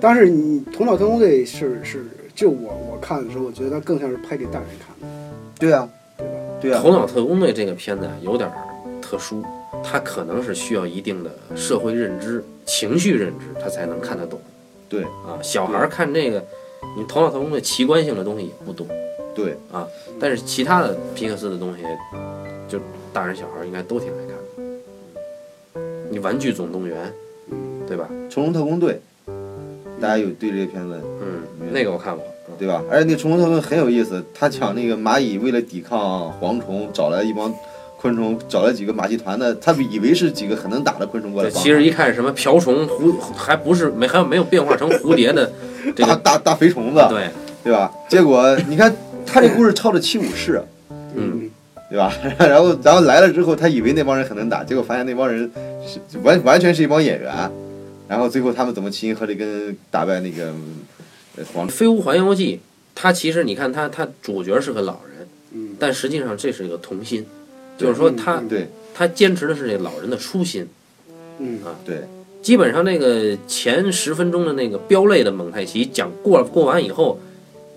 [0.00, 5.06] 但是你《头脑特工队》是是就我我看的时候，我觉得它更像是拍给大人看的，
[5.58, 6.32] 对啊，对吧？
[6.60, 8.56] 对啊头，脑特工队》这个片子啊，有点儿
[9.00, 9.42] 特殊，
[9.84, 14.40] 它可能是需要一定的社会认知、情绪认知，他才能看得懂
[14.88, 15.38] 对啊。
[15.42, 16.44] 小孩儿看这个，
[16.96, 18.86] 你《头脑特工队》奇观性的东西也不多，
[19.34, 19.86] 对啊，
[20.20, 21.82] 但是其他的皮克斯的东西，
[22.68, 22.78] 就
[23.12, 25.82] 大人小孩儿应该都挺爱看的。
[26.10, 27.12] 你《玩具总动员》，
[27.88, 28.08] 对吧？
[28.30, 29.00] 《虫虫特工队》，
[30.00, 32.24] 大家有对这个片子嗯，那个我看过。
[32.24, 32.82] 嗯对吧？
[32.90, 37.54] 而且那个虫虫特工队很有意思，他讲那个蚂蚁为了抵抗蝗虫，找来一帮
[38.00, 45.52] 昆虫，找了几个马戏团的，他们以为是几个很能打的昆虫过来其实一看什么瓢虫蝴，还不是没还有没有变化成蝴蝶的
[45.96, 47.30] 这个，大大大肥虫子，对，
[47.64, 47.92] 对吧？
[48.08, 48.94] 结果你看
[49.26, 50.62] 他这故事抄的七武士，
[51.14, 51.50] 嗯，
[51.90, 52.12] 对吧？
[52.38, 55.50] 然后然后来了之后，他以为那帮人很能打，结果发现那帮人
[55.86, 57.32] 是完完全是一帮演员。
[58.08, 60.46] 然后最后他们怎么齐心合力跟打败那个
[61.36, 62.56] 呃黄《飞屋环游记》，
[62.94, 65.76] 它其实你看它它主角是个老人，嗯。
[65.78, 67.26] 但实际上这是一个童心，
[67.76, 68.48] 就是说他嗯。
[68.48, 68.68] 对。
[68.94, 70.66] 他坚持的是这老人的初心。
[71.38, 71.62] 嗯。
[71.62, 71.76] 啊。
[71.84, 71.98] 对
[72.40, 77.18] 基本上那个前十分钟的那个飙泪的蒙太奇讲过过完以后，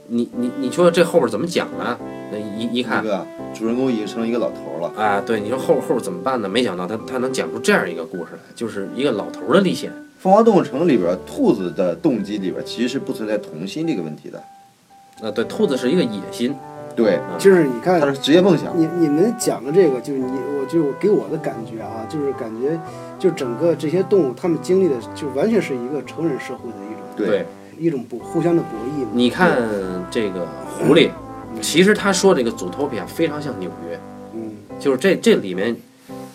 [0.08, 1.97] 你你你说这后边怎么讲啊？
[2.32, 4.91] 那一一看那个主人公已经成了一个老头了。
[4.95, 6.47] 啊，对，你说后后边怎么办呢？
[6.47, 9.89] 没想到他他能讲出这样一个故事来，就是一个老头儿的历险。
[10.19, 14.41] 《疯狂动物城》里边，兔子的动机里边其实是不存在童心这个问题的。
[15.21, 16.56] 啊，对，兔子是一个野心，
[16.95, 18.77] 对，就是你看他是职业梦想。
[18.77, 22.80] 你你们讲的这个，就是你，我就给我的感觉啊，就是感觉，
[23.17, 27.45] 就整个这些动物，他们经历的，就完全是一个成人社会的一种对。
[27.80, 29.10] 一种博互相的博弈嘛。
[29.12, 29.58] 你看
[30.12, 31.10] 这个狐狸，
[31.62, 33.99] 其实他说这个祖托比亚非常像纽约，
[34.36, 34.51] 嗯。
[34.80, 35.75] 就是这这里面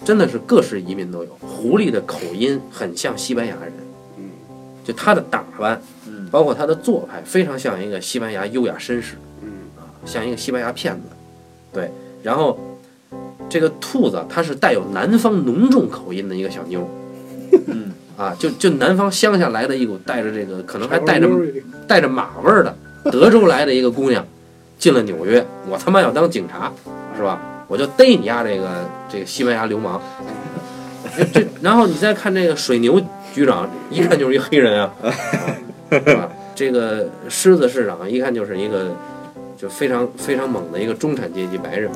[0.04, 1.30] 真的是各式移民都有。
[1.40, 3.72] 狐狸的口音很像西班牙人，
[4.18, 4.24] 嗯。
[4.82, 9.16] 就他的打扮，嗯，包括他的做派，非常像一个西班牙优雅绅士
[10.06, 11.02] 像一个西班牙骗子。
[11.72, 11.90] 对，
[12.22, 12.58] 然后
[13.50, 16.88] 这个兔子它是带有南方浓重口音的一个小妞，
[17.66, 21.28] 嗯 啊，就就南方乡下来的一股带着这个可能还带着
[21.86, 22.74] 带着马味儿的
[23.10, 24.24] 德州来的一个姑娘，
[24.78, 26.72] 进了纽约，我他妈要当警察，
[27.14, 27.38] 是吧？
[27.68, 28.68] 我就逮你丫这个
[29.10, 30.00] 这个西班牙流氓。
[31.32, 33.00] 这，然后你再看这个水牛
[33.34, 35.12] 局长，一看就是一黑人啊，啊
[35.90, 36.28] 是吧？
[36.54, 38.94] 这个狮子市长一看就是一个
[39.56, 41.90] 就非常非常猛的一个中产阶级白人。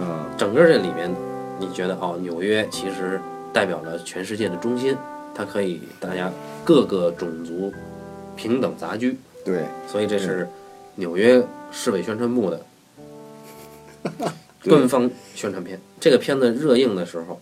[0.00, 1.14] 嗯，整个这里面，
[1.58, 3.20] 你觉得哦，纽约其实
[3.52, 4.96] 代表了全世界的中心，
[5.34, 6.30] 它可以大家
[6.64, 7.72] 各个种族
[8.36, 9.18] 平等杂居。
[9.44, 10.46] 对所以这是
[10.96, 11.42] 纽约
[11.72, 12.60] 市委宣传部的
[14.64, 15.80] 官方宣传片。
[15.98, 17.40] 这个片子热映的时候，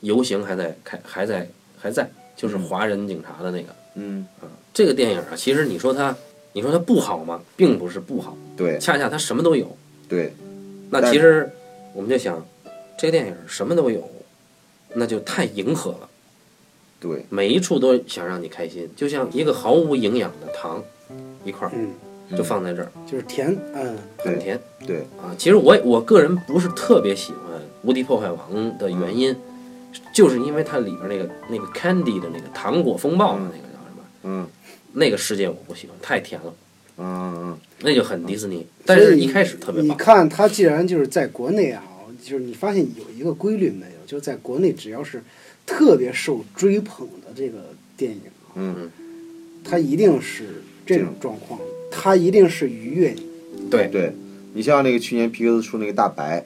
[0.00, 1.46] 游行还在开，还在
[1.78, 3.74] 还在，就是华人警察的那个。
[3.94, 4.26] 嗯，
[4.72, 6.16] 这个电影啊，其实你说它，
[6.52, 7.40] 你说它不好吗？
[7.56, 9.76] 并不是不好，对恰恰它什么都有。
[10.08, 10.34] 对
[10.90, 11.50] 那其实
[11.94, 12.44] 我们就想，
[12.98, 14.08] 这个电影什么都有，
[14.94, 16.08] 那就太迎合了，
[17.00, 20.82] 对每一处都想让你开心，就像一个毫无营养的糖，
[21.44, 24.60] 一块儿嗯，就放在这儿，就是甜，嗯很甜。
[24.86, 27.40] 对，啊，其实我我个人不是特别喜欢
[27.82, 29.34] 《无敌破坏王》的原因，
[30.14, 34.04] 就是因为它里边那个那个 Candy 的那个糖果风暴的那个叫什么？
[34.24, 34.46] 嗯
[34.94, 36.54] 那个世界我不喜欢，太甜了，
[36.98, 38.66] 嗯嗯那就很迪士尼。
[38.84, 41.82] 但是一开始特别你棒，看他既然就是在国内啊，
[42.22, 43.92] 就是你发现有一个规律没有？
[44.06, 45.22] 就是在国内只要是
[45.64, 48.90] 特别受追捧的这个电影啊，嗯
[49.64, 51.58] 它一定是这种状况，
[51.90, 53.26] 它一定是愉悦你。
[53.70, 54.12] 对嗯，，对，
[54.52, 56.44] 你像那个去年皮克斯出那个大白，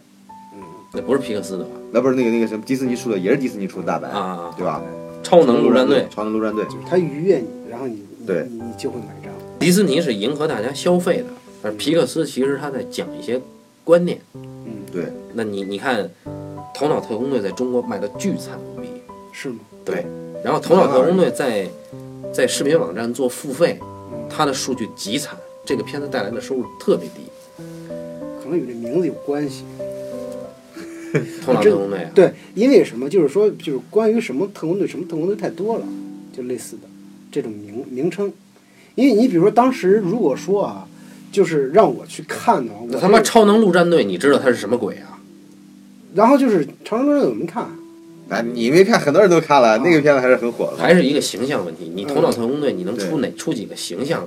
[0.54, 0.60] 嗯
[0.94, 1.70] 那不是皮克斯的吧？
[1.92, 4.80] 那不是那个那个什么迪士尼出的，也是迪士尼出的大白，啊，对吧？
[5.22, 9.32] 超能陆战队，超能陆战队，就是它愉悦你，然后你你对你就会买账。
[9.58, 11.26] 迪士尼是迎合大家消费的，
[11.62, 13.40] 而皮克斯其实他在讲一些
[13.84, 14.18] 观念。
[14.34, 14.42] 嗯
[14.92, 16.04] 对，那你你看，
[16.74, 18.88] 《头脑特工队》在中国卖的巨惨无比，
[19.32, 19.60] 是吗？
[19.84, 20.04] 对。
[20.44, 21.64] 然后《头脑特工队在》
[22.32, 23.78] 在视频网站做付费，
[24.28, 27.22] 它的数据极惨，这个片子带来的收入特别低。
[28.42, 29.64] 可能与这名字有关系。
[31.44, 33.08] 《头脑特工队》啊，对，因为什么？
[33.08, 35.86] 就是说，就是关于什么特工队、什么特工队太多了，
[36.36, 36.82] 就类似的
[37.30, 38.32] 这种名名称。
[38.94, 40.88] 因为你比如说，当时如果说啊，
[41.30, 45.18] 就是让我去看的话，我那他妈超能陆战队，你知道它是什么鬼啊？
[46.14, 47.62] 然后就是《长生战》我没看，
[48.30, 50.82] 啊，你没看，很多人都看了，那个片子还是很火的。
[50.82, 51.92] 还是一个形象问题。
[51.94, 54.26] 你《头脑特工队》，你能出对哪出几个形象？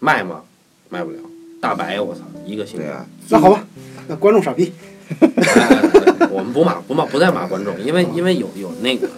[0.00, 0.42] 卖吗？
[0.88, 1.18] 卖不了。
[1.60, 2.86] 大白，我操，一个形象。
[2.86, 3.64] 对啊，那好吧，
[4.08, 4.72] 那观众傻逼，
[5.20, 9.08] 哎我们不骂不骂不再骂观众，因为因为有有那个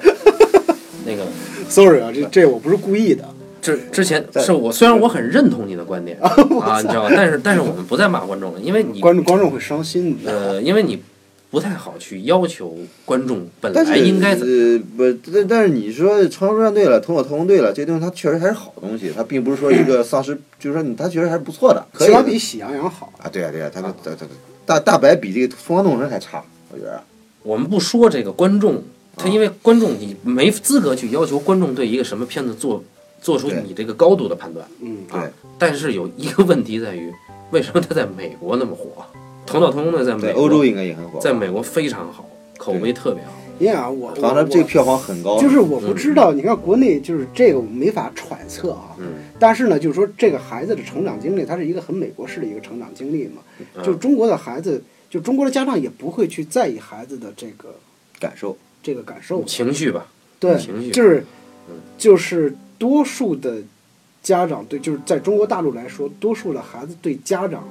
[1.07, 1.27] 那个
[1.71, 3.25] sorry 啊，这这我不是故意的。
[3.63, 6.35] 这之前是我虽然我很认同你的观点 啊，
[6.81, 7.13] 你知道吧？
[7.15, 10.33] 但是但是我们不再骂观众了，因为你观众观众会伤心的。
[10.33, 11.03] 呃，因为你
[11.51, 14.53] 不太好去要求观众本来应该怎么。
[14.53, 23.13] 呃不，但但是你说超能陆战队了，头脑特工队了，这东西它确实还是好东西，它并不是说一个 丧尸，就是说你它确实还是不错的，可以的起码比喜羊羊好。
[23.19, 24.27] 啊，对啊对啊，它它它它
[24.65, 27.03] 大大白比这个疯狂动物城还差，我觉得。
[27.43, 28.83] 我们不说这个观众，
[29.23, 32.83] 他因为观众你没资格去要求观众对一个什么片子做
[33.21, 34.67] 做出你这个高度的判断。
[34.81, 37.13] 嗯，啊对，但是有一个问题在于，
[37.51, 39.05] 为什么他在美国那么火？
[39.47, 42.25] 头脑特工队在美国欧洲应该也很火，在美国非常好，
[42.57, 43.33] 口碑特别好。
[43.59, 48.97] 因为啊，我好像我它这个票房很高，就是我不知道，你看国内就是这个我没法揣测啊。
[48.99, 49.07] 嗯。
[49.39, 53.43] 但是呢，就是说这个孩子的成长经历，它是一个很美国式的一个成长经历嘛。
[53.75, 57.75] 嗯就中国的孩子，就中国的家长也不会去在意孩子的这个
[58.19, 58.57] 感受。
[58.83, 59.45] 这个感受。
[59.45, 60.07] 情绪吧，
[60.39, 61.25] 对情绪，就是
[61.69, 61.75] 嗯。
[61.99, 63.59] 就是多数的
[64.23, 67.69] 家长对，就是在中国大陆来说，多数的孩子对家长，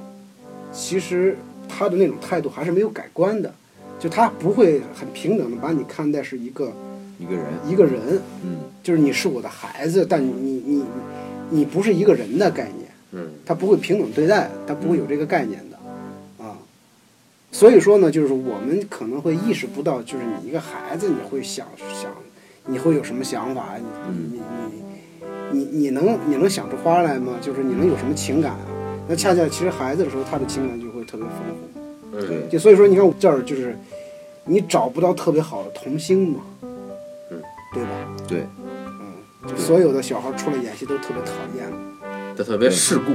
[0.72, 1.36] 其实
[1.68, 3.52] 他的那种态度还是没有改观的，
[3.98, 6.72] 就他不会很平等的把你看待是一个
[7.18, 10.84] 一个人，一个人，嗯，就是你是我的孩子，但你你你
[11.50, 15.58] 你不是一个人的概念，嗯，他不会平等对待，他不会有这个概念
[17.52, 21.66] 所以说呢，就是我们可能会意识不到，就是你一个孩子，你会想
[22.00, 22.10] 想，
[22.66, 23.74] 你会有什么想法？
[24.08, 24.42] 你你
[25.52, 27.34] 你你你能你能想出花来吗？
[27.40, 28.66] 就是你能有什么情感啊？
[29.08, 31.80] 那恰恰其实孩子的时候，他的情感就会特别丰富。
[32.12, 33.76] 嗯，对，就所以说，你看我这儿就是，
[34.44, 37.42] 你找不到特别好的童星嘛，嗯，
[37.74, 37.88] 对吧？
[38.28, 41.68] 对，嗯，就所有的小孩出来演戏都特别讨厌。
[42.36, 43.12] 他特别世故，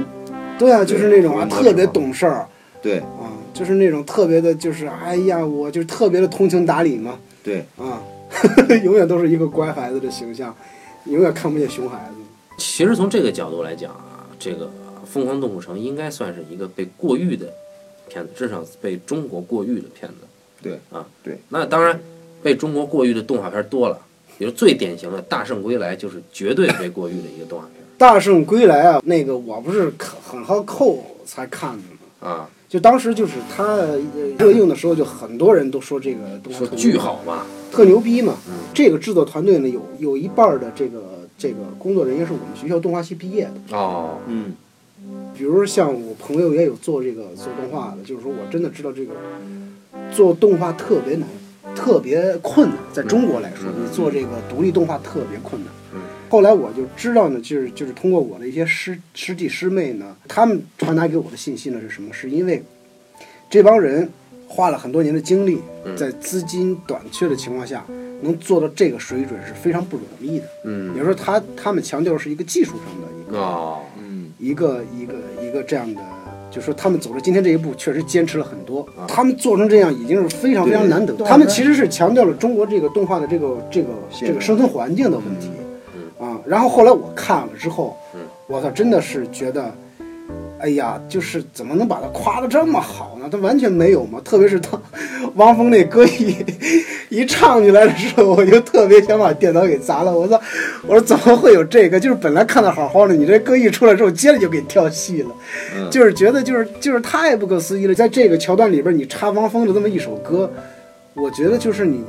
[0.58, 2.46] 对啊，就是那种啊，特别懂事儿
[2.80, 8.02] 对，啊，就是那种特别的，就是哎呀，我就是特别的通情达理嘛，对，啊，
[8.84, 10.54] 永远都是一个乖孩子的形象，
[11.06, 12.22] 永远看不见熊孩子。
[12.58, 14.66] 其实从这个角度来讲啊，这个
[15.06, 17.52] 《疯狂动物城》应该算是一个被过誉的
[18.08, 20.16] 片子，至少被中国过誉的片子。
[20.62, 21.38] 对啊，对。
[21.48, 21.98] 那当然，
[22.42, 23.98] 被中国过誉的动画片多了，
[24.38, 32.28] 比如最典型的《大圣归来》就是绝对被过誉的一个动画片大圣归来啊，那个我不是很很好扣才看的吗？
[32.28, 33.98] 啊，就当时就是他呃
[34.38, 38.36] 热映的时候，就很多人都说这个动画特巨好嘛，特牛逼嘛。
[38.48, 43.76] 嗯这个制作团队呢，有有一半的这个这个工作人员是我们学校动画系毕业的。
[43.76, 44.52] 哦，嗯，
[45.36, 49.12] 比如像我朋友也有做这个做动画的，就是说我真的知道这个
[50.12, 51.26] 做动画特别难，
[51.74, 52.78] 特别困难。
[52.92, 55.72] 在中国来说，嗯你做这个独立动画特别困难。
[56.26, 62.12] 嗯后来我就知道呢，就是就是通过我的一些师师弟师妹呢，他们传达给我的信息呢是什么？
[62.12, 62.62] 是因为
[63.48, 64.08] 这帮人
[64.48, 67.84] 花了很多年的精力，嗯在资金短缺的情况下，
[68.22, 70.46] 能做到这个水准是非常不容易的。
[70.94, 76.00] 也就是说他他们强调的是一个技术上的一个哦，嗯，一个一个一个这样的，
[76.50, 78.80] 就说他们走了今天这一步，确实坚持了很多。
[78.96, 81.14] 啊他们做成这样已经是非常非常难得。
[81.24, 85.50] 他们其实是强调了中国这个动画的这个这个这个生存环境的问题。
[86.46, 89.72] 然后后来我看了之后嗯，我操，真的是觉得
[90.58, 93.28] 哎呀，就是怎么能把他夸得这么好呢？
[93.30, 94.20] 他完全没有嘛。
[94.24, 94.80] 特别是当
[95.34, 96.34] 汪峰那歌一
[97.10, 100.12] 一唱起来的时候，我就特别想把电脑给砸了。
[100.16, 100.40] 我操！
[100.86, 102.00] 我说怎么会有这个？
[102.00, 105.30] 就是本来看的好好的，你这歌一出来之后，接着就给跳戏了，
[105.76, 107.94] 嗯就是觉得就是就是太不可思议了。
[107.94, 110.50] 在这个桥段里边，你插汪峰的这么一首歌，
[111.14, 112.02] 我觉得就是你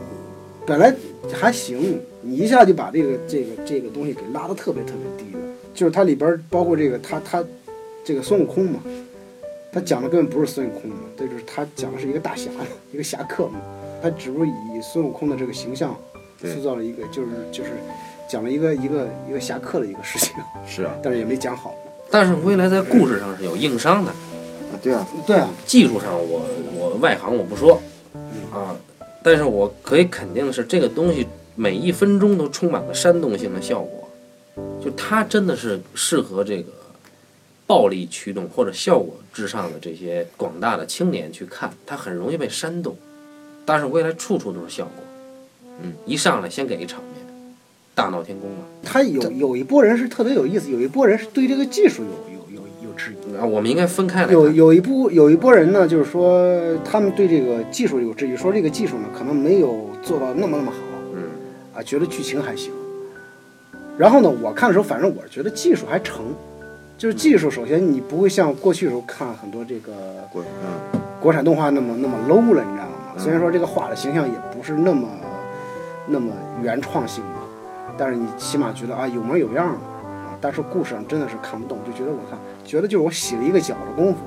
[0.65, 0.93] 本来
[1.34, 5.40] 还行，你一下就把这个这个这个东西给拉得特别特别低了。
[5.74, 7.44] 就是它里边包括这个他他
[8.04, 8.82] 这个孙悟空嘛，
[9.72, 12.50] 他讲的根本不是孙悟空嘛，这就是他讲的是一个大侠，
[12.92, 13.60] 一个侠客嘛，
[14.02, 15.96] 他只不过以孙悟空的这个形象
[16.42, 17.72] 塑造了一个就是就是
[18.28, 20.34] 讲了一个一个一个侠客的一个事情，
[20.68, 21.74] 是啊，但是也没讲好。
[22.10, 26.42] 但是未来在故事上是有硬伤的，啊对啊，对啊，技术上我
[26.76, 27.80] 我外行我不说。
[28.52, 28.76] 啊，
[29.22, 34.08] 但是我可以肯定的是，这个东西每一分钟都充满了煽动性的效果，
[34.80, 36.72] 就它真的是适合这个
[37.65, 42.96] 暴力驱动或者效果至上的这些广大的青年去看，它很容易被煽动。
[43.65, 45.04] 但是未来处处都是效果，
[45.82, 47.26] 嗯，一上来先给一场面，
[47.93, 48.58] 大闹天宫了。
[48.82, 53.36] 他有有一波人是特别有意思，有一波人是对这个技术有有有有质疑。
[53.36, 54.56] 啊我们应该分开来有看。
[54.56, 60.87] 有一部有一波人呢，就是说他们对这个技术有质疑，说这个技术呢可能没有做到那么那么好，嗯，
[61.78, 62.72] 啊，觉得剧情还行。
[63.98, 66.26] 然后呢，我看的时候，反正我是觉得技术还成，
[66.98, 69.94] 就是技术，首先你不会像过去的时候看很多这个
[71.22, 73.13] 国产动画那么那么 low 了，你知道吗？
[73.16, 75.08] 嗯虽然说这个画的形象也不是那么
[76.08, 77.42] 那么原创性吧，
[77.98, 80.38] 但是你起码觉得啊有模有样的啊。
[80.40, 84.20] 但是故事上真的是看不懂，就觉得我看觉得就是我洗了一个脚的功夫，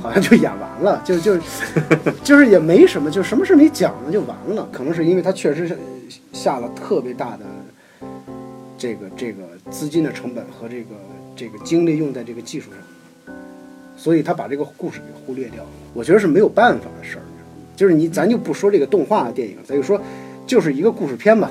[0.00, 1.36] 好像就演完了，就就
[2.24, 4.68] 就是也没什么，就什么事没讲呢就完了。
[4.72, 5.78] 可能是因为他确实是
[6.32, 7.40] 下了特别大的
[8.78, 10.94] 这个这个资金的成本和这个
[11.36, 13.34] 这个精力用在这个技术上，
[13.96, 15.68] 所以他把这个故事给忽略掉了。
[15.92, 17.22] 我觉得是没有办法的事儿？
[17.76, 20.00] 就是你咱就不说这个动画电影，咱就说
[20.46, 21.50] 就是一个故事片吧。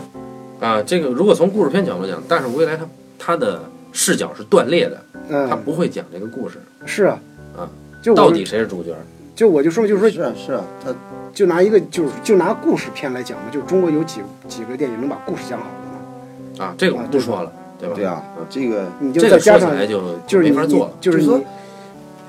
[0.59, 2.87] 啊，这个如果从故事片角度讲，但是未来他
[3.17, 7.19] 他的视角是断裂的，嗯、他，不会讲这个故事，是啊，
[7.57, 7.69] 啊，
[8.01, 8.95] 就我到底谁是主角？
[9.35, 10.93] 就我就说就是说是啊是啊，他
[11.33, 16.65] 就拿一个就是就拿故事片来讲吧，就中国有几几个电影能把故事讲好的呢？
[16.65, 17.95] 啊，这个我不说了，对吧？
[17.95, 20.93] 对啊嗯，这个你就这个再加上说起来就就是你没法做了。
[20.99, 21.45] 就是你就是说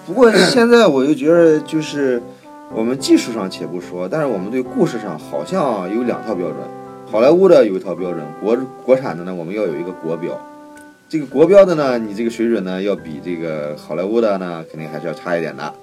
[0.07, 2.23] 不过现在我就觉得，就是
[2.73, 6.57] 我们技术上且不说，但是我们对故事上好像有两套标准。
[7.11, 10.31] 好莱坞的有一套标准，国国产的呢，我们要有一个国标。
[11.11, 15.75] 这个国标的呢，你这个水准呢，要比这个好莱坞的呢，肯定还是要差一点的。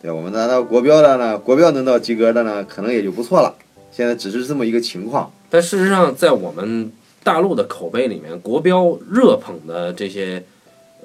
[0.00, 3.52] 对吧，我们拿到国标的呢，国标能到及格的呢，可能也就不错了。
[3.90, 5.28] 现在只是这么一个情况。
[5.50, 6.92] 但事实上，在我们
[7.24, 10.40] 大陆的口碑里面，国标热捧的这些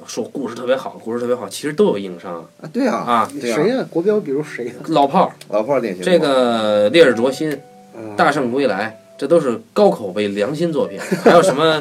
[0.06, 3.32] 说故事特别好，故事特别好，其实都有硬伤啊，对啊，啊。
[3.41, 7.50] 对啊谁呀、国标，比如谁呀、老炮儿，老炮儿典型这个《烈日灼心》
[7.98, 11.00] 《嗯大圣归来》，这都是高口碑良心作品。
[11.00, 11.80] 还有什么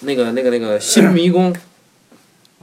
[0.00, 1.52] 那个那个那个《新迷宫》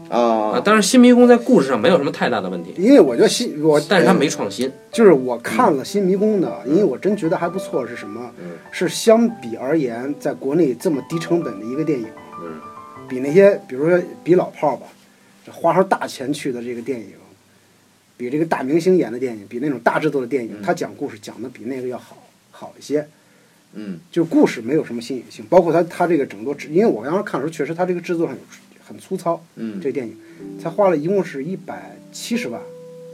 [0.09, 0.53] 啊？
[0.53, 4.71] 啊，当然，《新迷宫》在故事上没有什么太大的问题，因为我觉得新我，但是它没创新。
[4.91, 7.85] 就是我看了《新迷宫》的，因为我真觉得还不错。
[7.85, 8.31] 是什么？
[8.41, 12.07] 嗯是相比而言，在国内这么低成本的一个电影，
[12.41, 12.59] 嗯，
[13.07, 14.87] 比那些比如说比老炮儿吧，
[15.45, 17.11] 这花上大钱去的这个电影，
[18.17, 22.17] 比这个大明星演的电影，比那种大制作的电影，他讲故事讲的比那个要好
[22.49, 23.07] 好一些。
[23.73, 28.41] 嗯，就故事没有什么新颖性，包括他他这个整个制，因为我当时看的时候，确实他这个制作上有
[28.85, 29.41] 很粗糙。
[29.55, 30.15] 嗯这电影
[30.61, 32.61] 才花了一共是一百七十万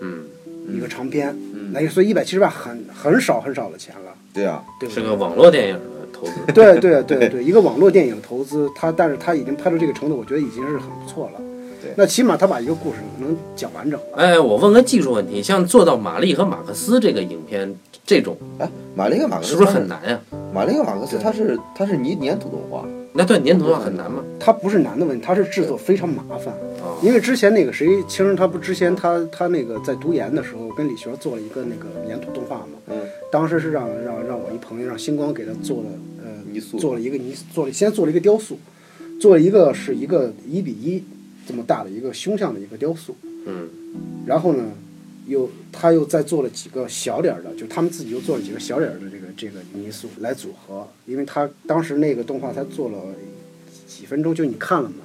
[0.01, 0.25] 嗯，
[0.69, 4.89] 一个长片，嗯那所以一百七十万很很少很少的钱了，对啊，对？
[4.89, 6.33] 是个网络电影的投资。
[6.53, 11.41] 对对对对，一个网络电影投资，他但是他已经拍到这个程度，我觉得已经是很不错了。
[11.87, 14.17] 对那起码他把一个故事能讲完整了。
[14.17, 17.73] 哎，我问个技术问题，像做到玛丽和马克思这个影片，
[18.05, 20.19] 这种哎，玛丽和马克思是不是很难呀？
[20.53, 24.23] 玛丽和马克思它是它是泥粘土动画，那对粘土动画很难吗？
[24.39, 26.53] 它不是难的问题，它是制作非常麻烦。
[26.81, 33.01] 啊，因为之前那个谁，青儿他不之前他他那个在读研的时候跟李学做了一个那个粘土动画嘛，嗯，
[33.31, 35.89] 当时是让让让我一朋友让星光给他做了
[36.23, 38.57] 呃泥塑做了一个泥做了先做了一个雕塑，
[39.19, 41.03] 做了一个是一个一比一
[41.47, 43.69] 这么大的一个胸像的一个雕塑，嗯
[44.25, 44.65] 然后呢
[45.25, 52.97] 又他又再做了几个小点儿的，就他们自己又做了几个小点儿的这个这个泥塑来组合，因为他当时那个动画才做了
[53.87, 54.97] 几分钟，就你看了吗？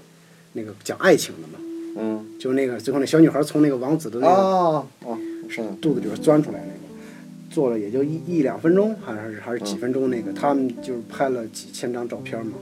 [0.54, 1.58] 那个讲爱情的嘛。
[1.94, 4.84] 嗯，就那个最后那小女孩从那个王子的那个
[5.80, 6.94] 肚子里边钻出来那个，
[7.50, 12.54] 做了也就一一两分钟，还是还是几分钟那个，他们就是拍了几千张照片嘛，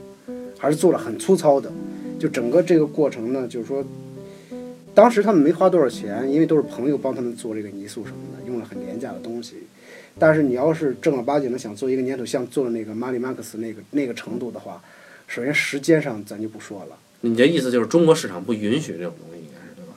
[0.57, 1.71] 还是做了很粗糙的，
[2.21, 3.83] 就整个这个过程呢，就是说，
[4.93, 9.55] 当时他们没花多少钱，因为都是朋友帮他们做这个泥塑什么的，用了很廉价的东西。
[10.19, 14.79] 但是你要是正儿八经的想做一个粘土，像做的那个马里马克斯那个那个程度的话，
[15.25, 16.95] 首先时间上咱就不说了。
[17.21, 19.93] 你的意思就是中国市场不允许这种东西，应该是对吧？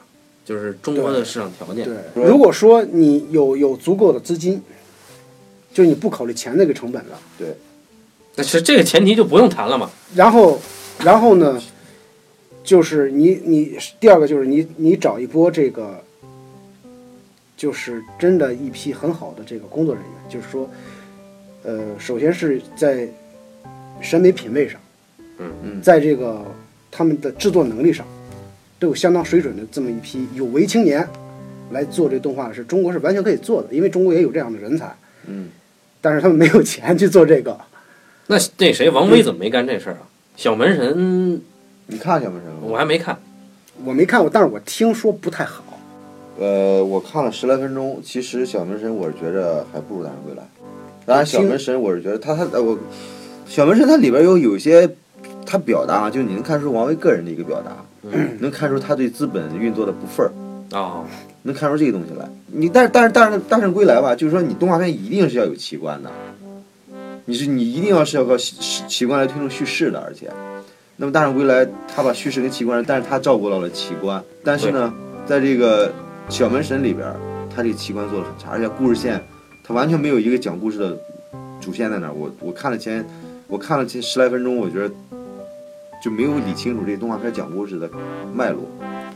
[0.46, 1.84] 就是中国的市场条件。
[1.84, 4.62] 对，如果说你有有足够的资金，
[5.74, 7.48] 就是你不考虑钱那个成本了，对。
[8.36, 9.90] 那其实这个前提就不用谈了嘛。
[10.14, 10.60] 然后，
[11.04, 11.60] 然后呢，
[12.64, 16.02] 就是你你第二个就是你你找一波这个，
[17.56, 20.68] 就是真的一批很好的这个工作人员，就是说，
[21.62, 23.06] 呃，首先是在
[24.00, 24.80] 审美品味上，
[25.38, 26.42] 嗯嗯在这个
[26.90, 28.06] 他们的制作能力上，
[28.78, 31.06] 都有相当水准的这么一批有为青年
[31.70, 34.96] 来做这动画是中国是完全可以做的，因为中国也有这样的人才，
[35.26, 35.50] 嗯，
[36.00, 37.60] 但是他们没有钱去做这个。
[38.26, 40.08] 那那谁王威怎么没干这事儿啊？
[40.34, 41.42] 小门神
[41.86, 42.58] 你看小门神吗？
[42.62, 43.18] 我还没看，
[43.84, 45.62] 我没看过，但是我听说不太好。
[46.38, 50.42] 呃，我看了十来分钟，其实小门神我是觉着还不如大圣归来。
[51.06, 52.78] 当然，小门神我是觉得他他呃我，
[53.46, 54.90] 小门神它里边有有些
[55.46, 57.76] 他表达啊，就是你能看出王维个人的一个表达，
[58.40, 60.32] 能看出他对资本运作的不忿儿，
[60.72, 61.04] 哦，
[61.42, 62.26] 能看出这个东西来。
[62.46, 66.10] 你但是但是但是大圣归来吧，就是说你动画片一定是要有奇观的，
[67.26, 70.30] 你是你一定要是要靠奇奇观来推动叙事的，而且，
[70.96, 74.92] 那么大圣归来他把叙事跟奇观，但是他照顾到了奇观，但是呢，
[75.26, 75.92] 在这个
[76.28, 77.06] 小门神里边，
[77.54, 79.20] 他这个奇观做的很差，而且故事线
[79.64, 80.96] 他完全没有一个讲故事的
[81.60, 82.12] 主线在那儿。
[82.12, 83.04] 我我看了前
[83.48, 84.94] 我看了前十来分钟，我觉得
[86.02, 87.90] 就没有理清楚这动画片讲故事的
[88.32, 88.62] 脉络。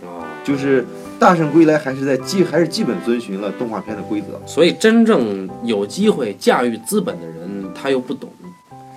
[0.03, 0.83] 哦，就是
[1.19, 4.41] 《大圣归来》还是在基还是基本遵循了动画片的规则。
[4.47, 8.31] 所以真正有机会驾驭资本的人，他又不懂，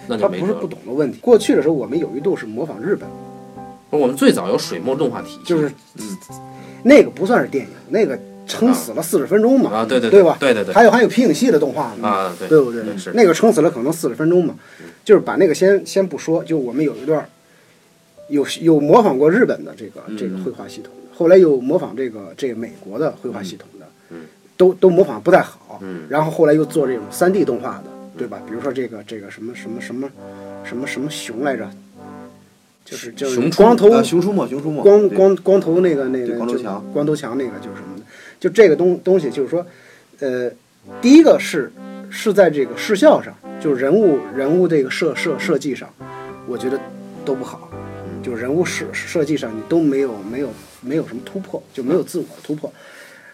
[0.07, 0.67] 那就他不是不。
[0.67, 1.19] 懂的问题。
[1.21, 3.07] 过去的时候，我们有一度是模仿日本，
[3.89, 5.71] 我们最早有水墨动画体系，就是
[6.83, 10.37] 那个不算是电影，那个撑死了四十分钟嘛，啊，对对对吧？
[10.39, 12.97] 对对对还有还有皮影戏的动画呢，啊，对对不对？
[12.97, 14.55] 是那个撑死了可能四十分钟嘛，
[15.05, 17.27] 就是把那个先先不说，就我们有一段
[18.29, 23.85] 有有模仿过日本的这个这个绘画系统的，后来又模仿这个这个美国的绘画系统的，
[24.57, 28.41] 都都模仿不太好，嗯然后后来又做这种三 D 动画的，对吧？
[28.47, 30.09] 比如说这个这个什么什么什么
[30.63, 31.69] 什么什么熊来着，
[32.83, 38.03] 就是就是熊出光头呃，熊出没，熊出没，光光光头那个那个光头强光头强那个就是什么呢？
[38.39, 39.65] 就这个东东西，就是说，
[40.19, 40.51] 呃，
[41.01, 41.71] 第一个是
[42.09, 45.87] 是在这个视效上，就是人物人物这个设设设计上，
[46.47, 46.79] 我觉得
[47.23, 47.69] 都不好，
[48.21, 50.49] 就人物设设计上你都没有没有
[50.81, 52.71] 没有什么突破，就没有自我的突破。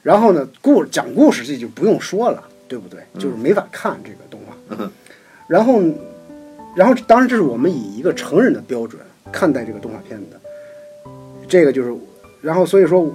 [0.03, 2.99] 然后呢，故讲故事这就不用说了，对不对？
[3.15, 4.39] 就是没法看这个动
[4.69, 4.91] 画。
[5.47, 5.81] 然后，
[6.75, 9.01] 然后当然这是我们以一个成人的标准
[9.31, 11.11] 看待这个动画片的，
[11.47, 11.93] 这个就是，
[12.41, 13.09] 然后所以说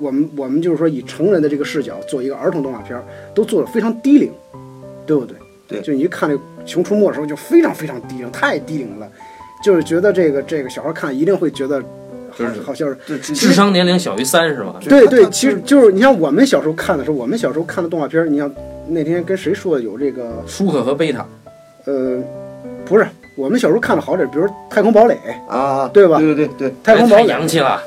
[0.00, 2.98] 我们我们就是说以成人的这个视角做一个儿童动画片，
[3.34, 4.32] 都做的非常低龄，
[5.06, 5.36] 对不对？
[5.66, 9.08] 对就你一看这个《熊出没》的时候就非常非常低龄，太低龄了，
[9.62, 11.82] 就是觉得这个这个小孩看一定会觉得
[12.30, 14.76] 好就是好像是智商年龄小于三是吧？
[14.82, 18.50] 对对，其实就是你像我们小时候看的时候，我们小时候看的动画片，你像
[18.86, 20.42] 那天跟谁说的有这个？
[20.46, 21.26] 舒克和贝塔，
[21.86, 22.22] 呃，
[22.84, 23.06] 不是
[23.36, 25.14] 我们小时候看的好点儿，比如《太空堡垒》
[25.52, 26.18] 《啊，对吧？
[26.18, 27.82] 对对对对，太太空堡垒》洋气了，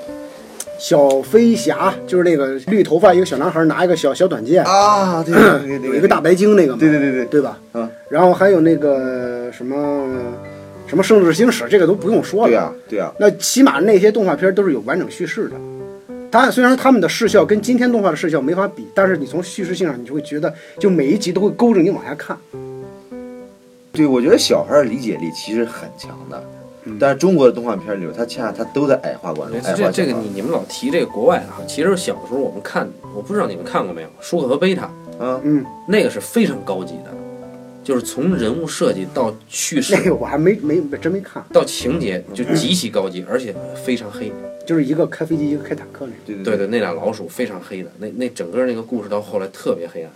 [0.80, 7.26] 小飞侠，就是那个绿头发一个小男孩拿一个小小短剑，啊，对对对对，有一个大白鲸那个嘛，对对对对。
[7.26, 7.58] 对吧？
[7.74, 9.76] 嗯，然后还有那个什么
[10.88, 12.48] 什么《圣斗士星矢》，这个都不用说了。
[12.48, 15.56] 对呀对呀，那起码那些动画片都是有完整叙事的。
[16.32, 22.38] 它虽然他们的视效跟今天动画的视效没法比，但是你从叙事性上，你就会觉得，就每一集都会勾着你往下看。
[23.94, 26.44] 对，我觉得小孩儿理解力其实很强的，
[27.00, 34.84] 但是中国的动画片里头，他恰恰他都在矮化观众，矮这化这个你你们老提这个国外的哈，其实小时候我们看，我不知道你们看过没有，舒克和贝塔
[35.18, 37.12] 啊，嗯，那个是非常高级的，
[37.88, 44.30] 就是从人物设计到叙事 那个我还没没真没看，到情节就极其高级，而且非常黑。
[44.66, 46.18] 就是一个开飞机，一个开坦克那个。
[46.26, 50.12] 对对对对，那俩老鼠非常黑的，那那整个那个故事到后来特别黑暗，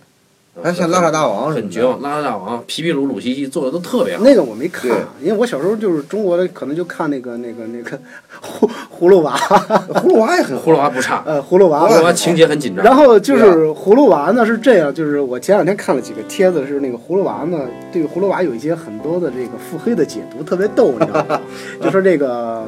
[0.61, 2.01] 还像拉萨大王什么的很绝望。
[2.01, 4.23] 拉萨大王、皮皮鲁、鲁西西做的都特别好。
[4.23, 4.91] 那个我没看，
[5.21, 7.97] 因为我小时候就是中国的，可能就看那个那个那个
[8.43, 11.97] 葫葫芦娃，葫芦娃也很好葫芦娃不差，呃，葫芦娃葫。
[11.97, 12.83] 芦娃情节很紧张。
[12.83, 17.59] 然后就是葫芦娃呢是这样，就是我前两天看了几个帖子，是那个葫芦娃呢
[17.91, 21.39] 对葫芦娃有一些很多的这个腹黑的解读，特别逗，你知道吗？
[21.81, 22.67] 就说这个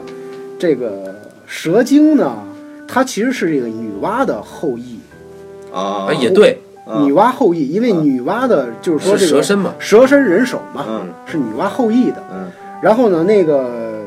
[0.57, 1.13] 这个
[1.45, 2.33] 蛇精呢，
[2.87, 4.99] 它其实是这个女娲的后裔，
[5.73, 12.23] 啊啊，也对，啊女娲后裔，因为女娲的就是说这个蛇身嘛，蛇身人手嘛，嗯是女娲后裔的。
[12.33, 14.01] 嗯然后呢，那个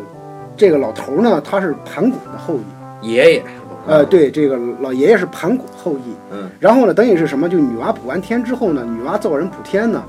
[0.57, 2.55] 这个老头呢，他是盘古的后
[3.01, 3.43] 裔，爷爷
[3.87, 6.12] 呃，对，这个老爷爷是盘古后裔。
[6.31, 7.49] 嗯然后呢，等于是什么？
[7.49, 10.03] 就女娲补完天之后呢，女娲造人补天呢，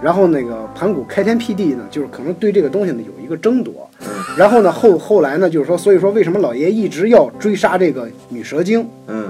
[0.00, 3.88] 然后那个盘古开天辟地呢，就是可能对这个东西呢有一个争夺。
[4.36, 8.88] 然后呢，后后来呢，就是说，所以说为什么老爷一直要追杀这个女蛇精？
[9.08, 9.26] 嗯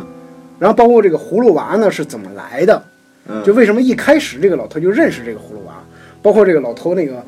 [0.62, 2.80] 然后包括这个葫芦娃呢是怎么来的？
[3.28, 5.74] 嗯，就为什么一开始这个老头就认识这个葫芦娃？
[6.22, 7.20] 包括这个老头那个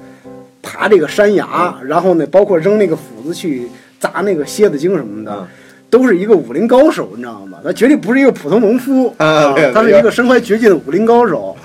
[0.62, 3.66] 爬这个山崖，然后呢，包括扔那个斧子去
[3.98, 5.46] 砸那个蝎子精什么的，嗯
[5.90, 7.58] 都是一个武林高手，你知道吗？
[7.64, 11.56] 他绝对不是一个普通农夫啊他是一个身怀绝技的武林高手，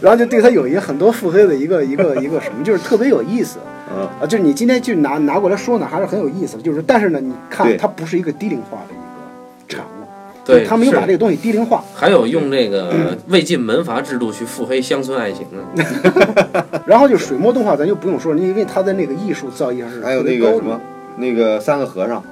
[0.00, 3.58] 然后就对他有一些很多腹黑的一个一个一个什么，就是特别有意思。
[3.94, 6.62] 嗯啊，就是你今天就拿拿过来说呢，还是很有意思的。
[6.62, 10.03] 就是，但是呢，你看对它不是一个低龄化的一个产物，
[10.44, 11.82] 对他没有把这个东西低龄化。
[11.94, 15.84] 还有用这个魏晋门阀制度去腹黑乡村爱情呢。
[16.86, 20.80] 然后就水墨动画，咱就不用说了，因为他在那个艺术造诣上是还有那个什么，
[21.16, 22.22] 那个三个和尚，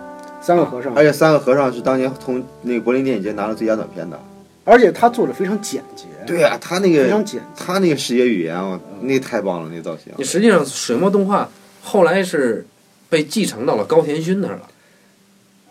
[0.40, 4.18] 三个和尚，而且三个和尚是当年从那个柏林电影节拿了最佳短片的。
[4.64, 7.42] 而且他做的非常简洁，对啊、他那个非常简。
[7.56, 10.12] 他那个视觉语言啊，那太棒了，那造型。
[10.16, 11.48] 你实际上水墨动画
[11.82, 12.64] 后来是
[13.10, 14.62] 被继承到了高田勋那儿了。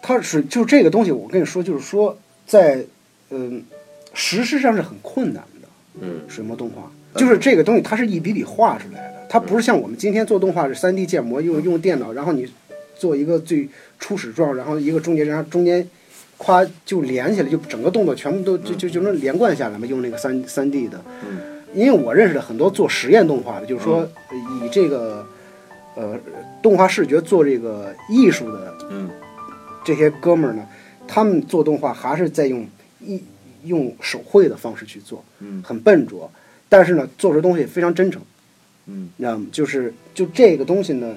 [0.02, 2.18] 他是就这个东西，我跟你说，就是说
[2.52, 2.84] 在
[3.30, 3.64] 嗯、
[4.14, 5.68] 实施上是很困难的。
[6.02, 12.46] 嗯，水墨动画就是这个东西，它是一笔笔画出来的，它不是像我们今天做动画是三 D 建模，用用电脑，然后你
[12.94, 15.88] 做一个最初始状，然后一个终结，然后中间
[16.36, 21.02] 夸就连起来，就整个动作全部都就就就能连贯下来嘛，用那个三三 D 的。
[21.24, 21.38] 嗯
[21.74, 25.26] 因为我认识的很多做实验动画的，就是说呃以这个
[25.96, 26.20] 呃
[26.62, 29.10] 动画视觉做这个艺术的嗯
[29.86, 30.68] 这些哥们儿呢，
[31.14, 32.66] 他们做动画还是在用
[33.02, 33.22] 一
[33.66, 36.32] 用手绘的方式去做，嗯很笨拙，
[36.70, 38.22] 但是呢，做出东西非常真诚，
[38.86, 39.46] 嗯你知道吗？
[39.52, 41.14] 就是就这个东西呢，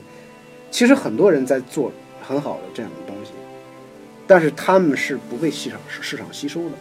[0.69, 1.93] 其实很多人在做
[2.27, 3.31] 很好的这样的东西，
[4.27, 6.73] 但是他们是不被市场市场吸收的，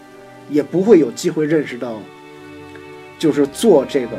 [0.50, 2.02] 也不会有机会认识到，
[3.20, 4.18] 就是做这个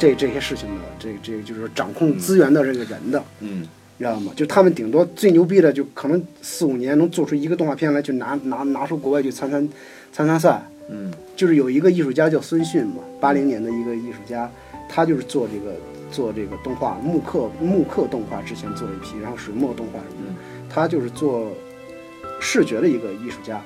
[0.00, 3.22] 这这些事情的这这就是掌控资源的这个人的。
[3.38, 3.68] 嗯你
[4.02, 4.32] 知道吗？
[4.34, 9.68] 就他们顶多最牛逼的，就可能四五年能做出一个动画片来，就拿拿拿出国外去参参
[10.12, 10.62] 参参赛。
[10.90, 14.50] 嗯就是有一个艺术家叫孙迅嘛，八零年的一个艺术家，
[14.88, 15.76] 他就是做这个
[16.10, 20.34] 做这个动画木刻木刻动画之前做了一批，然后水墨动画什么的，
[20.68, 21.50] 他就是做
[22.40, 23.62] 视觉的一个艺术家。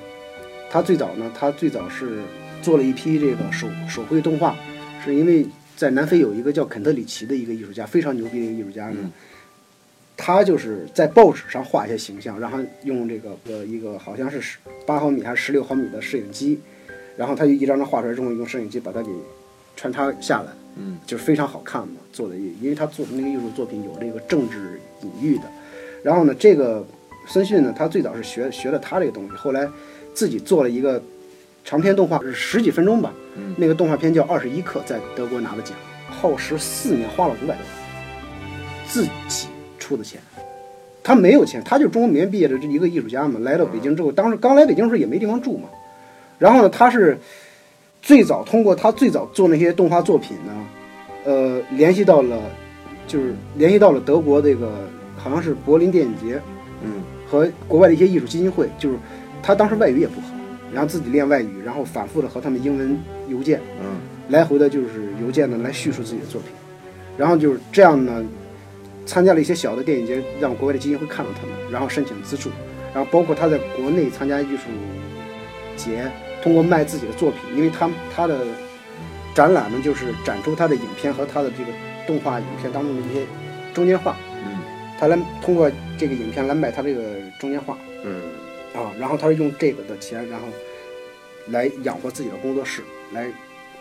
[0.69, 2.21] 他最早呢，他最早是
[2.61, 4.55] 做了一批这个手手绘动画，
[5.03, 8.97] 是因为在南非有一个叫肯特里奇的一个艺术家，非常牛逼的一个艺术家呢。
[9.01, 9.11] 嗯
[10.17, 16.59] 他就是在报纸上画一些形象，然后用这个呃一个好像是十八毫米还是十六毫米的摄影机，
[17.15, 19.09] 然后他就一张张画出来之后，用摄影机把它给
[19.75, 25.43] 穿插下来，嗯，就是非常好看嘛，做的，因为他做的那个艺术作品有这个政治隐喻的。
[26.03, 26.85] 然后呢，这个
[27.27, 29.69] 孙迅呢，他最早是学学了他这个东西，后来
[30.15, 31.01] 自己做了一个
[31.63, 35.77] 长篇动画，是十几分钟吧，嗯那个动画片叫《二十一克》，在德国拿的奖，
[36.09, 37.57] 耗时四年，花了五百多万，
[38.87, 39.47] 自己
[39.87, 40.19] 出的钱。
[41.03, 45.69] 他没有钱，他就是中国美院毕业的这一个艺术家嘛，来到北京之后，当时刚来北京的时候也没地方住嘛，
[46.37, 47.17] 然后呢，他是
[48.01, 50.53] 最早通过他最早做那些动画作品呢，
[51.23, 52.37] 呃，联系到了，
[53.07, 54.69] 就是联系到了德国这个
[55.15, 56.41] 好像是柏林电影节
[56.83, 57.01] 嗯。
[57.29, 58.95] 和国外的一些艺术基金会，就是
[59.43, 60.27] 他当时外语也不好，
[60.73, 63.97] 然后自己练外语，然后反复的和他们英文邮件嗯
[64.29, 66.51] 来回的就是邮件呢来叙述自己的作品，
[67.17, 68.25] 然后就是这样呢，
[69.07, 72.51] 参加了一些小的电影节，让国外的基金会看到他们，然后申请资助，
[72.93, 74.63] 然后包括他在国内参加艺术
[75.75, 76.11] 节，
[76.43, 78.45] 通过卖自己的作品，因为他他的
[79.33, 81.71] 展览呢就是展出他的影片和他的这个
[82.05, 83.25] 动画影片当中的一些
[83.73, 84.59] 中间画，嗯。
[84.99, 87.03] 他来通过这个影片来卖他这个
[87.39, 87.77] 中间画。
[88.03, 88.19] 嗯，
[88.73, 90.47] 啊，然后他是用这个的钱，然后
[91.49, 92.81] 来养活自己的工作室，
[93.13, 93.27] 来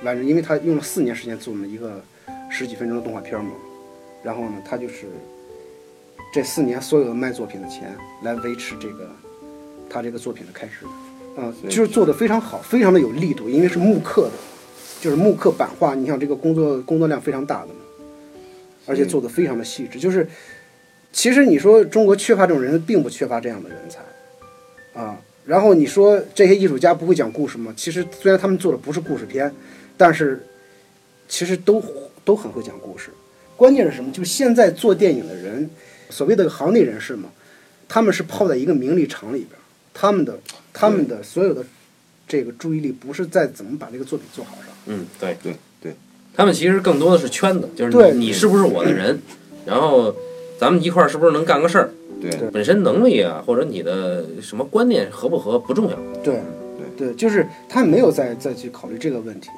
[0.02, 2.04] 完成，因为他用了四年时间做了一个
[2.50, 3.52] 十几分钟的动画片嘛，
[4.26, 5.06] 然后呢，他就是
[6.34, 9.08] 这四年所有的卖作品的钱来维持这个
[9.88, 10.72] 他这个作品的开支
[11.36, 14.32] 的，啊，就是做的非常好，非常的有力度，因为是木刻的，
[15.00, 17.74] 就是木刻版画，你想这个工作工作量非常大的嘛，
[18.86, 20.28] 而且做的非常的细致，就是
[21.12, 27.72] 其实你说中国缺乏这种人，并不缺乏这样的人才，啊，然后你说这些艺术家不会讲故事吗？
[27.76, 29.54] 其实虽然他们做的不是故事片，
[29.96, 30.44] 但是
[31.28, 31.80] 其实都
[32.24, 33.10] 都很会讲故事。
[33.56, 34.12] 关键是什么？
[34.12, 35.68] 就是现在做电影的人，
[36.10, 37.30] 所谓的行内人士嘛，
[37.88, 39.62] 他们是泡在一个名利场里边儿，
[39.94, 40.38] 他们的
[40.72, 41.64] 他们的所有的
[42.28, 44.66] 这个注意力不是在怎么把这个作品做好上。
[44.86, 45.94] 嗯，对对对，
[46.34, 49.18] 他们其实更多的是圈子，就是你你是不是我的人，
[49.64, 50.14] 然后
[50.58, 51.90] 咱们一块儿是不是能干个事儿？
[52.20, 55.98] 对对本身能力啊，或者你的什么观念合不合不重要。
[56.22, 56.40] 对
[56.96, 59.48] 对，就是他没有再再去考虑这个问题。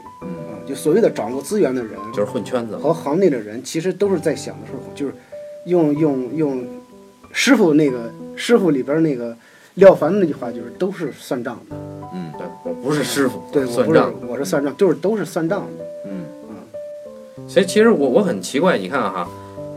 [0.68, 2.76] 就所谓的掌握资源的人就是混圈子。
[2.76, 5.14] 和行内的人，其实都是在想的时候，就是
[5.64, 6.66] 用用用
[7.32, 9.34] 师傅那个师傅里边那个
[9.74, 11.76] 廖凡那句话，就是都是算账的。
[12.12, 14.14] 嗯对，我不是师傅，对，我不是算账。
[14.28, 15.84] 我是算账，就是都是算账的。
[16.06, 19.26] 嗯嗯所以其实我我很奇怪，你看哈，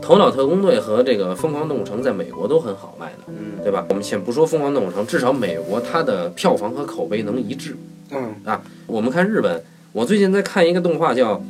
[0.02, 3.86] 头脑特工队》和这个《疯狂动物城》在美国都很好卖的，嗯对吧？
[3.88, 7.76] 我们先不说《疯狂动物城》，至少美国它的票房和口碑能一致。
[8.10, 9.62] 嗯啊我们看日本，
[9.92, 11.36] 我最近在看一个动画叫《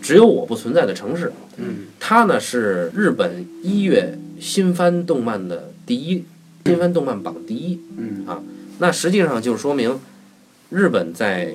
[0.00, 1.26] 只有我不存在的城市》，
[1.56, 6.24] 嗯它呢是日本一月新番动漫的第一，
[6.66, 7.78] 新番动漫榜第一。
[7.96, 8.26] 嗯。
[8.26, 8.42] 啊
[8.78, 10.00] 那实际上就说明，
[10.70, 11.54] 日本在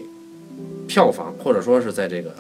[0.88, 2.34] 票房或者说是在这个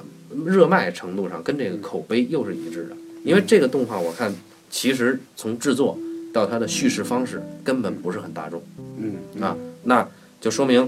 [0.45, 2.95] 热卖程度上跟这个口碑又是一致的。
[3.26, 4.34] 因为这个动画我看，
[4.70, 5.99] 其实从制作
[6.32, 8.64] 到它的叙事方式根本不是很大众，
[8.97, 9.43] 嗯。
[9.43, 10.08] 啊，那
[10.39, 10.88] 就说明，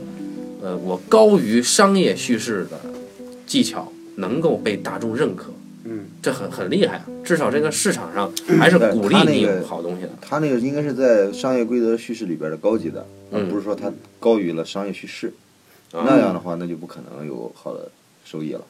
[0.61, 2.79] 呃，我高于商业叙事的
[3.49, 5.51] 技巧能够被大众认可，
[5.83, 7.05] 嗯这很很厉害啊！
[7.23, 10.09] 至少这个市场上还是鼓励你有好东西的。
[10.21, 15.33] 他那个应该是在商业规则叙事里边的高级的，而嗯不是说它高于了商业叙事。
[15.91, 17.89] 啊那样的话，那就不可能有好的
[18.23, 18.61] 收益了。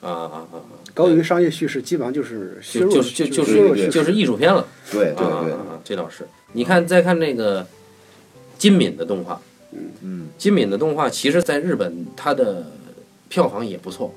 [0.00, 0.62] 啊啊啊啊！
[0.94, 4.64] 高于商业叙事，基本上就是就就是就就是就是艺术片了。
[4.92, 5.54] 对对对！
[5.82, 6.28] 这倒是。
[6.52, 7.66] 你看，再看那个
[8.58, 9.40] 金敏的动画，
[9.72, 12.66] 嗯嗯金敏的动画其实在日本它的
[13.32, 14.12] 票房也不错，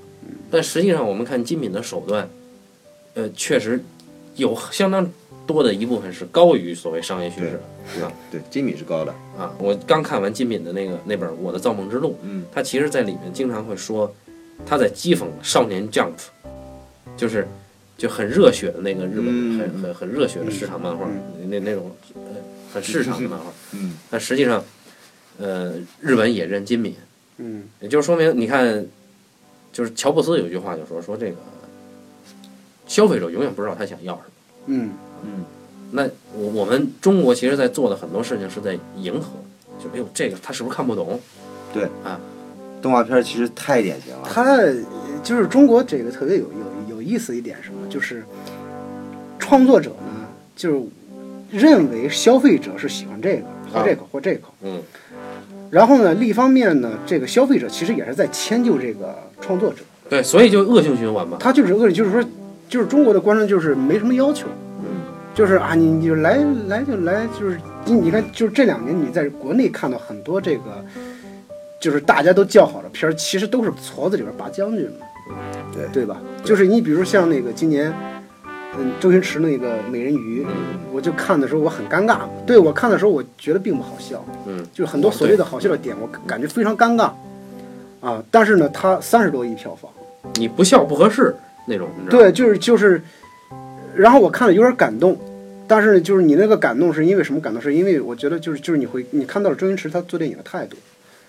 [0.52, 2.28] 但实际上我们看金敏的手段，
[3.14, 3.82] 呃，确实
[4.36, 5.10] 有相当
[5.48, 7.52] 多的一部分是高于所谓商业叙事
[8.02, 9.14] 的对，金敏是高的。
[9.38, 9.56] 啊。
[9.58, 14.14] 我刚看完金敏的那个那本《我的造梦之路》，嗯他其实在里面经常会说
[14.66, 16.16] 他在讥讽少年 Jump，
[17.16, 17.48] 就是
[17.98, 21.10] 就很热血的那个日本、嗯很很很热血的市场漫画，
[21.48, 22.22] 那那种呃
[22.74, 23.46] 很市场的漫画。
[23.72, 24.62] 嗯但实际上，
[25.38, 26.94] 呃，日本也认金敏，
[27.38, 28.86] 嗯也就是说明，你看，
[29.76, 31.36] 就是乔布斯有一句话就说说这个
[32.88, 34.32] 消费者永远不知道他想要什么。
[34.68, 34.92] 嗯
[35.26, 35.44] 嗯
[35.92, 39.32] 那我我们中国其实在做的很多事情是在迎合，
[39.78, 41.20] 就哎呦这个他是不是看不懂？
[41.74, 42.18] 对啊
[42.82, 44.30] 动画片其实太典型了。
[44.32, 44.60] 他
[45.22, 48.24] 就是中国这个特别有有有意思一点什么，就是
[49.38, 50.82] 创作者呢，就是
[51.52, 54.82] 认为消费者是喜欢这个或这个或这个，嗯
[55.76, 61.36] 然后呢，另一方面呢，这个消费者其实也是在迁就这个创作者，对，所以就恶性循环嘛。
[61.38, 62.24] 他就是恶，就是说，
[62.70, 64.48] 就是中国的观众就是没什么要求，
[64.80, 64.86] 嗯
[65.34, 66.38] 就是啊，你你就来
[66.70, 70.86] 来就来，就是你你看，就是这两年你在国内看到很多这个，
[71.78, 75.36] 就是大家都叫好的片儿，其实都是矬子里边拔将军嘛，
[75.74, 76.22] 对对吧？
[76.46, 77.94] 就是你比如像那个今年，
[78.78, 80.44] 嗯，周星驰那个《美人鱼》，
[80.92, 87.12] 我就看的时候我很尴尬，对我看的时候我觉得并不好笑，嗯，就是很多所谓的好笑的点，我感觉非常尴尬，
[88.02, 89.90] 啊，但是呢，它三十多亿票房。
[90.36, 91.34] 你不笑不合适
[91.68, 91.88] 那种？
[92.10, 93.02] 对，就是就是，
[93.96, 95.18] 然后我看了有点感动，
[95.68, 97.62] 但是就是你那个感动是因为什么感动？
[97.62, 100.76] 是因为我觉得就是就是你会你看到了周星驰他做电影的态度，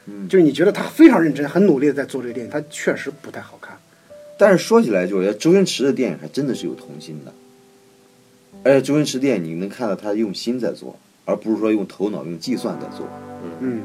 [0.07, 3.66] 嗯就是你觉得他非常认真、很努力的在做这个电影，他确实不太好看。
[4.39, 7.33] 但是说起来，就我觉得周星驰的电影还真的是有童心的，
[8.63, 13.09] 而且周星驰电影你能看到他用心在做，而不是说用头脑、用计算在做。
[13.61, 13.83] 嗯，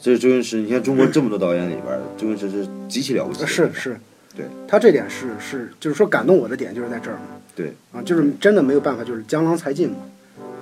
[0.00, 3.46] 这是周星驰，你看中国这么多导演里边儿，周星驰是极其了不起的。
[3.46, 3.98] 是是，
[4.36, 7.22] 对他这点是是就是说感动我的点就是在这儿嘛。
[7.56, 9.96] 对啊，就是真的没有办法，就是江郎才尽嘛，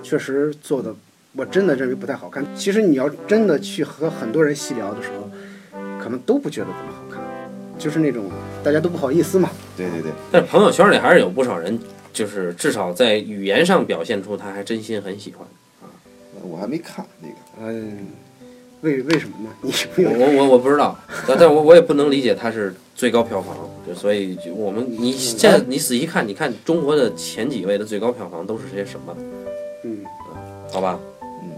[0.03, 0.95] 确实做的
[1.35, 2.45] 我真的认为不太好看。
[2.55, 5.31] 其实你要真的去和很多人细聊的时候，
[5.99, 7.21] 可能都不觉得怎么好看，
[7.79, 8.31] 就是那种
[8.65, 9.51] 大家都不好意思嘛。
[9.77, 11.79] 对对对，但是朋友圈里还是有不少人，
[12.13, 15.47] 就是至少在语言上表现出他还真心很喜欢
[15.83, 15.91] 啊。
[16.43, 17.35] 我还没看那个。
[17.61, 18.07] 嗯，
[18.81, 19.51] 为为什么呢？
[19.63, 20.43] 你有我没有？
[20.43, 23.57] 我我我不知道，但但我我也不能理解他是最高票房，
[23.87, 29.17] 就所以就我们你现在你仔细看，你看中国的前几位的最高票房都是些什么？
[29.85, 29.99] 嗯，
[30.71, 31.51] 好吧，嗯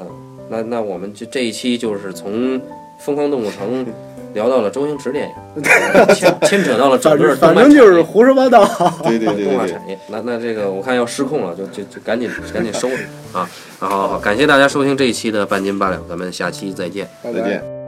[0.00, 0.06] 嗯，
[0.48, 2.58] 那那我们就这一期就是从
[3.00, 3.84] 《疯狂动物城》
[4.34, 5.62] 聊到了周星驰电影，
[6.14, 8.64] 牵牵扯到了整反个正反正就是胡说八道。
[9.04, 9.72] 对对对动画对对。
[9.72, 9.98] 产业。
[10.08, 12.96] 那那这个我看要失控了，就就就赶紧赶紧收了
[13.32, 13.48] 啊！
[13.78, 17.08] 好好好，感谢大家收听这一期的半斤八两，咱们下期再见。
[17.22, 17.81] 拜拜再见。